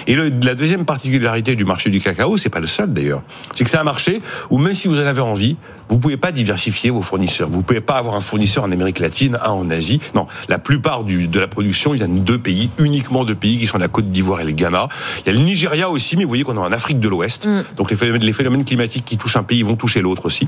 Et 0.08 0.16
le, 0.16 0.32
la 0.44 0.56
deuxième 0.56 0.77
particularité 0.86 1.56
du 1.56 1.66
marché 1.66 1.90
du 1.90 2.00
cacao, 2.00 2.38
c'est 2.38 2.50
pas 2.50 2.60
le 2.60 2.68
seul 2.68 2.94
d'ailleurs, 2.94 3.22
c'est 3.54 3.64
que 3.64 3.70
c'est 3.70 3.78
un 3.78 3.84
marché 3.84 4.22
où 4.50 4.58
même 4.58 4.74
si 4.74 4.88
vous 4.88 5.00
en 5.00 5.06
avez 5.06 5.22
envie, 5.22 5.58
vous 5.90 6.00
pouvez 6.00 6.18
pas 6.18 6.32
diversifier 6.32 6.90
vos 6.90 7.02
fournisseurs. 7.02 7.50
Vous 7.50 7.62
pouvez 7.62 7.82
pas 7.82 7.96
avoir 7.96 8.16
un 8.16 8.22
fournisseur 8.22 8.64
en 8.64 8.72
Amérique 8.72 9.00
latine, 9.00 9.38
un 9.44 9.52
en 9.52 9.70
Asie. 9.70 10.00
Non, 10.16 10.28
la 10.50 10.60
plupart 10.60 11.04
du, 11.04 11.28
de 11.28 11.40
la 11.40 11.48
production, 11.48 11.94
y 11.94 12.04
a 12.04 12.08
deux 12.08 12.38
pays, 12.38 12.70
uniquement 12.78 13.24
deux 13.24 13.36
pays 13.36 13.58
qui 13.58 13.68
sont 13.68 13.78
la 13.78 13.88
Côte 13.88 14.12
d'Ivoire 14.12 14.42
et 14.42 14.46
le 14.46 14.52
Ghana. 14.52 14.90
Il 15.26 15.32
y 15.32 15.36
a 15.36 15.40
le 15.40 15.44
Nigeria 15.44 15.90
aussi, 15.90 16.18
mais 16.18 16.24
vous 16.24 16.30
voyez 16.30 16.44
qu'on 16.44 16.56
est 16.56 16.60
en 16.60 16.72
Afrique 16.72 17.00
de 17.00 17.08
l'Ouest. 17.08 17.48
Mm. 17.48 17.64
Donc 17.78 17.90
les 17.90 17.96
phénomènes, 17.96 18.24
les 18.24 18.34
phénomènes 18.34 18.66
climatiques 18.66 19.06
qui 19.06 19.18
touchent 19.18 19.38
un 19.38 19.44
pays 19.44 19.64
vont 19.64 19.76
toucher 19.76 20.02
l'autre 20.02 20.26
aussi. 20.26 20.48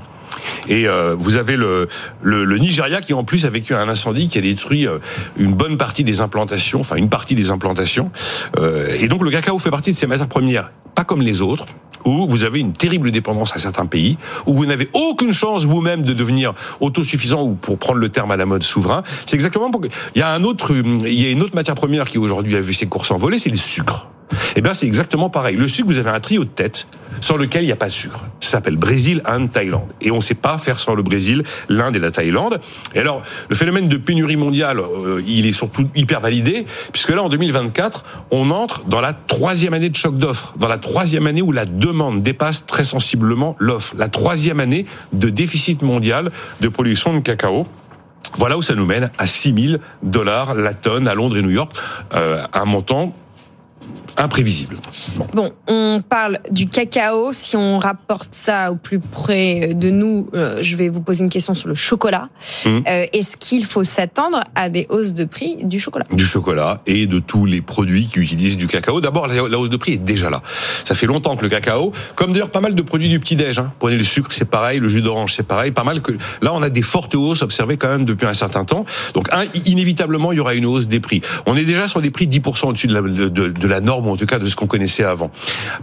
Et 0.68 0.88
euh, 0.88 1.16
vous 1.18 1.38
avez 1.38 1.56
le, 1.56 1.88
Nigeria 2.24 3.02
qui 3.02 3.14
en 3.14 3.24
plus 3.24 3.46
a 3.46 3.50
vécu 3.50 3.74
un 3.74 3.88
incendie 3.90 4.28
qui 4.28 4.38
a 4.38 4.42
détruit 4.42 4.88
euh, 4.88 5.00
une 5.38 5.54
bonne 5.54 5.78
partie 5.78 6.04
des 6.04 6.22
implantations, 6.22 6.80
enfin 6.80 6.96
une 6.96 7.10
partie 7.10 7.36
des 7.36 7.52
implantations. 7.52 8.12
Euh, 8.60 8.96
et 9.00 9.08
donc 9.08 9.24
le 9.24 9.32
cacao 9.32 9.58
fait 9.60 9.72
partie 9.72 9.92
de 9.92 9.98
ces 9.98 10.08
matières 10.08 10.28
premières, 10.28 10.72
pas 10.96 11.04
comme 11.04 11.22
les 11.22 11.42
autres 11.42 11.66
où 12.06 12.28
vous 12.28 12.46
avez 12.46 12.60
une 12.60 12.72
terrible 12.72 13.12
dépendance 13.12 13.54
à 13.56 13.60
certains 13.60 13.86
pays, 13.86 14.18
où 14.46 14.54
vous 14.54 14.66
n'avez 14.66 14.90
aucune 14.94 15.34
chance 15.34 15.66
vous-même 15.66 16.04
de 16.04 16.14
devenir 16.14 16.54
autosuffisant 16.80 17.44
ou 17.44 17.56
pour 17.56 17.78
prendre 17.78 18.00
le 18.00 18.10
terme 18.10 18.32
à 18.32 18.38
la 18.38 18.46
mode 18.46 18.64
souverain. 18.64 19.04
C'est 19.26 19.36
exactement 19.36 19.70
pour 19.70 19.82
il 20.16 20.20
y 20.20 20.22
a 20.22 20.32
un 20.32 20.44
autre, 20.44 20.74
il 20.74 21.14
y 21.14 21.26
a 21.26 21.30
une 21.30 21.42
autre 21.42 21.56
matière 21.56 21.76
première 21.76 22.06
qui 22.06 22.18
aujourd'hui 22.18 22.56
a 22.56 22.62
vu 22.62 22.74
ses 22.74 22.88
cours 22.88 23.06
s'envoler, 23.06 23.38
c'est 23.38 23.50
le 23.50 23.58
sucre. 23.58 24.08
Eh 24.56 24.62
bien, 24.62 24.74
c'est 24.74 24.86
exactement 24.86 25.30
pareil. 25.30 25.56
Le 25.56 25.68
sucre, 25.68 25.88
vous 25.88 25.98
avez 25.98 26.10
un 26.10 26.20
trio 26.20 26.44
de 26.44 26.50
tête 26.50 26.88
sur 27.22 27.38
lequel 27.38 27.64
il 27.64 27.68
n'y 27.68 27.72
a 27.72 27.78
pas 27.78 27.88
de 27.88 27.92
sucre. 27.92 28.26
Ça 28.50 28.58
s'appelle 28.58 28.78
Brésil, 28.78 29.22
Inde, 29.26 29.52
Thaïlande. 29.52 29.90
Et 30.02 30.10
on 30.10 30.16
ne 30.16 30.22
sait 30.22 30.34
pas 30.34 30.58
faire 30.58 30.80
sans 30.80 30.96
le 30.96 31.04
Brésil, 31.04 31.44
l'Inde 31.70 31.96
et 31.96 32.00
la 32.00 32.10
Thaïlande. 32.10 32.60
Et 32.96 33.00
alors, 33.00 33.22
le 33.48 33.56
phénomène 33.56 33.88
de 33.88 33.96
pénurie 33.96 34.38
mondiale, 34.38 34.80
euh, 34.80 35.22
il 35.28 35.46
est 35.46 35.54
surtout 35.54 35.88
hyper 35.96 36.20
validé, 36.20 36.66
puisque 36.92 37.10
là, 37.10 37.22
en 37.22 37.30
2024, 37.30 38.04
on 38.32 38.50
entre 38.50 38.86
dans 38.86 39.02
la 39.02 39.14
troisième 39.14 39.76
année 39.76 39.90
de 39.90 39.96
choc 39.96 40.18
d'offres, 40.18 40.56
dans 40.58 40.68
la 40.68 40.80
troisième 40.80 41.28
année 41.28 41.44
où 41.44 41.52
la 41.52 41.66
demande 41.66 42.24
dépasse 42.24 42.66
très 42.66 42.84
sensiblement 42.84 43.56
l'offre, 43.60 43.94
la 43.96 44.08
troisième 44.08 44.60
année 44.60 44.88
de 45.14 45.30
déficit 45.30 45.84
mondial 45.84 46.32
de 46.60 46.70
production 46.70 47.14
de 47.14 47.20
cacao. 47.20 47.68
Voilà 48.36 48.58
où 48.58 48.64
ça 48.64 48.74
nous 48.74 48.88
mène 48.88 49.12
à 49.20 49.28
6 49.28 49.54
000 49.70 49.82
dollars 50.02 50.56
la 50.56 50.74
tonne 50.74 51.08
à 51.08 51.14
Londres 51.14 51.38
et 51.38 51.44
New 51.44 51.52
York, 51.52 51.72
euh, 52.16 52.42
un 52.52 52.66
montant 52.66 53.14
imprévisible. 54.18 54.76
Bon. 55.16 55.28
Bon, 55.34 55.52
on 55.68 56.02
parle 56.08 56.40
du 56.52 56.68
cacao. 56.68 57.32
Si 57.32 57.56
on 57.56 57.80
rapporte 57.80 58.30
ça 58.34 58.72
au 58.72 58.76
plus 58.76 59.00
près 59.00 59.74
de 59.74 59.90
nous, 59.90 60.30
euh, 60.34 60.60
je 60.62 60.76
vais 60.76 60.90
vous 60.90 61.00
poser 61.02 61.24
une 61.24 61.30
question 61.30 61.54
sur 61.54 61.68
le 61.70 61.76
chocolat. 61.76 62.30
Mhm. 62.66 62.84
Euh, 62.88 63.06
Est-ce 63.14 63.38
qu'il 63.38 63.66
faut 63.66 63.84
s'attendre 63.84 64.42
à 64.56 64.70
des 64.70 64.88
hausses 64.90 65.14
de 65.14 65.24
prix 65.26 65.58
du 65.64 65.80
chocolat? 65.80 66.06
Du 66.12 66.26
chocolat 66.26 66.82
et 66.86 67.08
de 67.08 67.20
tous 67.20 67.46
les 67.46 67.62
produits 67.62 68.08
qui 68.08 68.20
utilisent 68.20 68.58
du 68.58 68.68
cacao. 68.68 69.00
D'abord, 69.02 69.28
la 69.28 69.60
hausse 69.60 69.70
de 69.70 69.78
prix 69.78 69.94
est 69.94 69.98
déjà 69.98 70.30
là. 70.30 70.42
Ça 70.84 70.96
fait 70.96 71.06
longtemps 71.08 71.36
que 71.38 71.44
le 71.44 71.50
cacao, 71.50 71.92
comme 72.16 72.34
d'ailleurs 72.34 72.50
pas 72.52 72.62
mal 72.62 72.76
de 72.76 72.82
produits 72.82 73.10
du 73.10 73.20
petit-déj, 73.20 73.60
hein. 73.60 73.72
prenez 73.80 73.98
le 73.98 74.04
sucre, 74.04 74.32
c'est 74.32 74.50
pareil, 74.50 74.80
le 74.80 74.90
jus 74.90 75.02
d'orange, 75.02 75.34
c'est 75.36 75.48
pareil, 75.48 75.72
pas 75.72 75.84
mal 75.84 76.02
que 76.02 76.12
là, 76.42 76.54
on 76.54 76.62
a 76.62 76.70
des 76.70 76.82
fortes 76.82 77.16
hausses 77.16 77.42
observées 77.42 77.78
quand 77.78 77.88
même 77.90 78.06
depuis 78.06 78.28
un 78.28 78.34
certain 78.34 78.66
temps. 78.66 78.86
Donc, 79.14 79.28
un, 79.32 79.46
inévitablement, 79.66 80.32
il 80.32 80.38
y 80.38 80.42
aura 80.42 80.54
une 80.56 80.66
hausse 80.66 80.88
des 80.88 81.00
prix. 81.00 81.22
On 81.46 81.56
est 81.56 81.66
déjà 81.66 81.88
sur 81.88 82.02
des 82.02 82.12
prix 82.12 82.28
10% 82.28 82.68
au-dessus 82.68 82.88
de 82.88 82.94
la, 82.94 83.02
de, 83.02 83.28
de- 83.30 83.48
de 83.48 83.68
la 83.80 83.86
norme, 83.86 84.08
ou 84.08 84.12
en 84.12 84.18
tout 84.18 84.26
cas 84.26 84.40
de 84.40 84.46
ce 84.46 84.56
qu'on 84.56 84.68
connaissait 84.68 85.04
avant. 85.04 85.32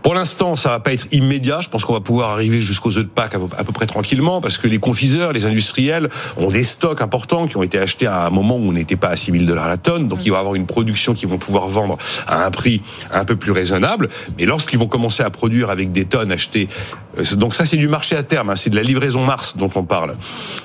Pour 0.02 0.14
l'instant, 0.14 0.56
ça 0.56 0.70
va 0.70 0.80
pas 0.80 0.92
être 0.92 1.06
immédiat. 1.12 1.60
Je 1.60 1.68
pense 1.68 1.84
qu'on 1.84 1.94
va 1.94 2.00
pouvoir 2.00 2.30
arriver 2.30 2.60
jusqu'aux 2.60 2.96
œufs 2.98 3.04
de 3.04 3.08
Pâques 3.08 3.34
à 3.34 3.64
peu, 3.64 3.72
près 3.72 3.86
tranquillement, 3.86 4.40
parce 4.40 4.58
que 4.58 4.68
les 4.68 4.78
confiseurs, 4.78 5.32
les 5.32 5.46
industriels 5.46 6.10
ont 6.36 6.48
des 6.48 6.62
stocks 6.62 7.00
importants 7.00 7.46
qui 7.46 7.56
ont 7.56 7.62
été 7.62 7.78
achetés 7.78 8.06
à 8.06 8.26
un 8.26 8.30
moment 8.30 8.56
où 8.56 8.68
on 8.68 8.72
n'était 8.72 8.96
pas 8.96 9.08
à 9.08 9.16
6 9.16 9.32
000 9.32 9.44
dollars 9.44 9.68
la 9.68 9.76
tonne. 9.76 10.08
Donc, 10.08 10.24
il 10.24 10.30
va 10.30 10.36
y 10.36 10.40
avoir 10.40 10.54
une 10.54 10.66
production 10.66 11.14
qu'ils 11.14 11.28
vont 11.28 11.38
pouvoir 11.38 11.66
vendre 11.68 11.96
à 12.26 12.44
un 12.44 12.50
prix 12.50 12.82
un 13.12 13.24
peu 13.24 13.36
plus 13.36 13.52
raisonnable. 13.52 14.08
Mais 14.38 14.44
lorsqu'ils 14.44 14.78
vont 14.78 14.88
commencer 14.88 15.22
à 15.22 15.30
produire 15.30 15.70
avec 15.70 15.92
des 15.92 16.04
tonnes 16.04 16.32
achetées, 16.32 16.68
euh, 17.18 17.36
donc 17.36 17.54
ça 17.54 17.64
c'est 17.64 17.76
du 17.76 17.88
marché 17.88 18.16
à 18.16 18.22
terme, 18.22 18.50
hein, 18.50 18.56
c'est 18.56 18.70
de 18.70 18.76
la 18.76 18.82
livraison 18.82 19.24
mars 19.24 19.56
dont 19.56 19.70
on 19.74 19.84
parle. 19.84 20.14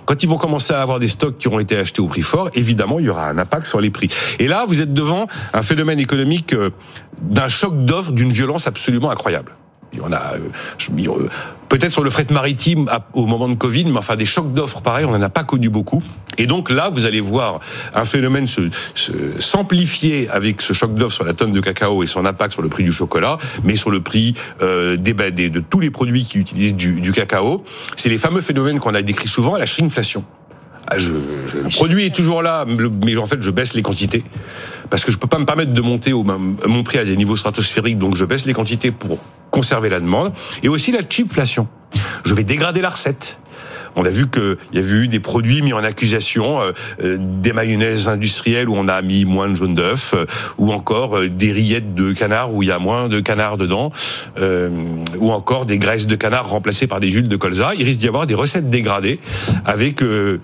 Quand 0.05 0.23
ils 0.23 0.29
vont 0.29 0.38
commencer 0.38 0.73
à 0.73 0.81
avoir 0.81 1.00
des 1.00 1.07
stocks 1.07 1.38
qui 1.38 1.47
ont 1.47 1.59
été 1.59 1.77
achetés 1.77 2.01
au 2.01 2.07
prix 2.07 2.21
fort, 2.21 2.50
évidemment, 2.53 3.00
il 3.00 3.05
y 3.05 3.09
aura 3.09 3.27
un 3.27 3.38
impact 3.38 3.67
sur 3.67 3.81
les 3.81 3.89
prix. 3.89 4.09
Et 4.39 4.47
là, 4.47 4.65
vous 4.67 4.81
êtes 4.81 4.93
devant 4.93 5.27
un 5.53 5.61
phénomène 5.61 6.00
économique 6.00 6.53
euh, 6.53 6.71
d'un 7.19 7.49
choc 7.49 7.85
d'offres 7.85 8.11
d'une 8.11 8.31
violence 8.31 8.67
absolument 8.67 9.11
incroyable. 9.11 9.53
Il 9.93 9.99
y 9.99 10.01
en 10.03 10.13
a, 10.13 10.35
euh, 10.35 10.39
euh, 10.89 11.27
peut-être 11.67 11.91
sur 11.91 12.01
le 12.01 12.09
fret 12.09 12.25
maritime 12.29 12.87
au 13.13 13.25
moment 13.25 13.50
de 13.50 13.55
Covid, 13.55 13.83
mais 13.85 13.97
enfin 13.97 14.15
des 14.15 14.25
chocs 14.25 14.53
d'offres 14.53 14.79
pareils, 14.79 15.03
on 15.03 15.11
n'en 15.11 15.21
a 15.21 15.27
pas 15.29 15.43
connu 15.43 15.67
beaucoup. 15.69 16.01
Et 16.37 16.45
donc 16.47 16.69
là, 16.69 16.89
vous 16.89 17.05
allez 17.05 17.19
voir 17.19 17.59
un 17.93 18.05
phénomène 18.05 18.47
se- 18.47 18.69
s'amplifier 19.39 20.29
avec 20.29 20.61
ce 20.61 20.71
choc 20.71 20.95
d'offres 20.95 21.15
sur 21.15 21.25
la 21.25 21.33
tonne 21.33 21.51
de 21.51 21.59
cacao 21.59 22.03
et 22.03 22.07
son 22.07 22.25
impact 22.25 22.53
sur 22.53 22.61
le 22.61 22.69
prix 22.69 22.85
du 22.85 22.91
chocolat, 22.93 23.37
mais 23.65 23.75
sur 23.75 23.91
le 23.91 24.01
prix 24.01 24.33
euh, 24.61 24.95
des, 24.95 25.13
des- 25.31 25.50
de 25.50 25.59
tous 25.59 25.81
les 25.81 25.91
produits 25.91 26.24
qui 26.24 26.37
utilisent 26.39 26.75
du, 26.75 27.01
du 27.01 27.11
cacao. 27.11 27.63
C'est 27.97 28.09
les 28.09 28.17
fameux 28.17 28.41
phénomènes 28.41 28.79
qu'on 28.79 28.95
a 28.95 29.01
décrits 29.01 29.27
souvent 29.27 29.55
à 29.55 29.59
la 29.59 29.65
shrinkflation. 29.65 30.24
Ah, 30.93 30.97
je, 30.97 31.13
je- 31.47 31.57
le 31.59 31.69
produit 31.69 32.05
est 32.05 32.13
toujours 32.13 32.41
là, 32.41 32.65
mais 33.05 33.15
en 33.15 33.25
fait, 33.25 33.41
je 33.41 33.49
baisse 33.49 33.73
les 33.73 33.81
quantités 33.81 34.23
parce 34.89 35.05
que 35.05 35.11
je 35.11 35.17
peux 35.17 35.27
pas 35.27 35.39
me 35.39 35.45
permettre 35.45 35.73
de 35.73 35.81
monter 35.81 36.11
au, 36.11 36.23
mon 36.23 36.83
prix 36.83 36.97
à 36.97 37.05
des 37.05 37.15
niveaux 37.15 37.37
stratosphériques, 37.37 37.97
donc 37.97 38.17
je 38.17 38.25
baisse 38.25 38.45
les 38.45 38.53
quantités 38.53 38.91
pour 38.91 39.17
conserver 39.51 39.87
la 39.87 40.01
demande. 40.01 40.33
Et 40.63 40.67
aussi 40.67 40.91
la 40.91 40.99
cheapflation. 41.07 41.67
Je 42.25 42.33
vais 42.33 42.43
dégrader 42.43 42.81
la 42.81 42.89
recette. 42.89 43.39
On 43.95 44.05
a 44.05 44.09
vu 44.09 44.29
qu'il 44.29 44.57
y 44.73 44.77
a 44.77 44.81
eu 44.81 45.07
des 45.07 45.19
produits 45.19 45.61
mis 45.61 45.73
en 45.73 45.83
accusation, 45.83 46.61
euh, 46.61 46.71
euh, 47.03 47.17
des 47.19 47.53
mayonnaises 47.53 48.07
industrielles 48.07 48.69
où 48.69 48.75
on 48.75 48.87
a 48.87 49.01
mis 49.01 49.25
moins 49.25 49.49
de 49.49 49.55
jaune 49.55 49.75
d'œuf, 49.75 50.13
euh, 50.15 50.25
ou 50.57 50.71
encore 50.71 51.19
des 51.21 51.51
rillettes 51.51 51.93
de 51.93 52.13
canard 52.13 52.53
où 52.53 52.63
il 52.63 52.69
y 52.69 52.71
a 52.71 52.79
moins 52.79 53.09
de 53.09 53.19
canard 53.19 53.57
dedans, 53.57 53.91
ou 55.19 55.31
encore 55.31 55.65
des 55.65 55.77
graisses 55.77 56.07
de 56.07 56.15
canard 56.15 56.49
remplacées 56.49 56.87
par 56.87 56.99
des 56.99 57.09
huiles 57.09 57.27
de 57.27 57.35
colza. 57.35 57.73
Il 57.77 57.83
risque 57.83 57.99
d'y 57.99 58.07
avoir 58.07 58.27
des 58.27 58.35
recettes 58.35 58.69
dégradées 58.69 59.19
avec 59.65 60.01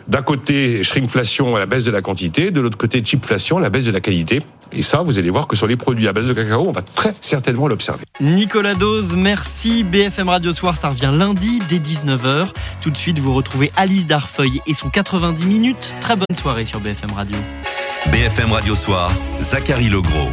d'un 0.07 0.21
côté 0.21 0.83
shrinkflation 0.83 1.55
à 1.55 1.60
la 1.60 1.65
baisse 1.65 1.83
de 1.83 1.91
la 1.91 2.01
quantité, 2.01 2.51
de 2.51 2.62
l'autre 2.62 2.77
côté 2.77 3.03
cheapflation, 3.03 3.60
la 3.60 3.69
baisse 3.69 3.86
de 3.86 3.91
la 3.91 4.01
qualité. 4.01 4.41
Et 4.71 4.83
ça, 4.83 5.01
vous 5.01 5.17
allez 5.17 5.29
voir 5.29 5.47
que 5.47 5.55
sur 5.55 5.67
les 5.67 5.77
produits 5.77 6.07
à 6.07 6.13
base 6.13 6.27
de 6.27 6.33
cacao, 6.33 6.65
on 6.67 6.71
va 6.71 6.81
très 6.81 7.13
certainement 7.21 7.67
l'observer. 7.67 8.03
Nicolas 8.19 8.75
Dose, 8.75 9.15
merci. 9.15 9.83
BFM 9.83 10.29
Radio 10.29 10.53
Soir, 10.53 10.75
ça 10.75 10.89
revient 10.89 11.12
lundi 11.13 11.62
dès 11.69 11.77
19h. 11.77 12.49
Tout 12.81 12.89
de 12.89 12.97
suite, 12.97 13.19
vous 13.19 13.33
retrouvez 13.38 13.71
Alice 13.76 14.08
Darfeuille 14.08 14.62
et 14.65 14.73
son 14.73 14.89
90 14.89 15.45
minutes. 15.45 15.95
Très 16.02 16.15
bonne 16.15 16.26
soirée 16.36 16.65
sur 16.65 16.80
BFM 16.80 17.13
Radio. 17.13 17.38
BFM 18.12 18.52
Radio 18.52 18.73
Soir, 18.73 19.12
Zachary 19.39 19.89
Legros. 19.89 20.32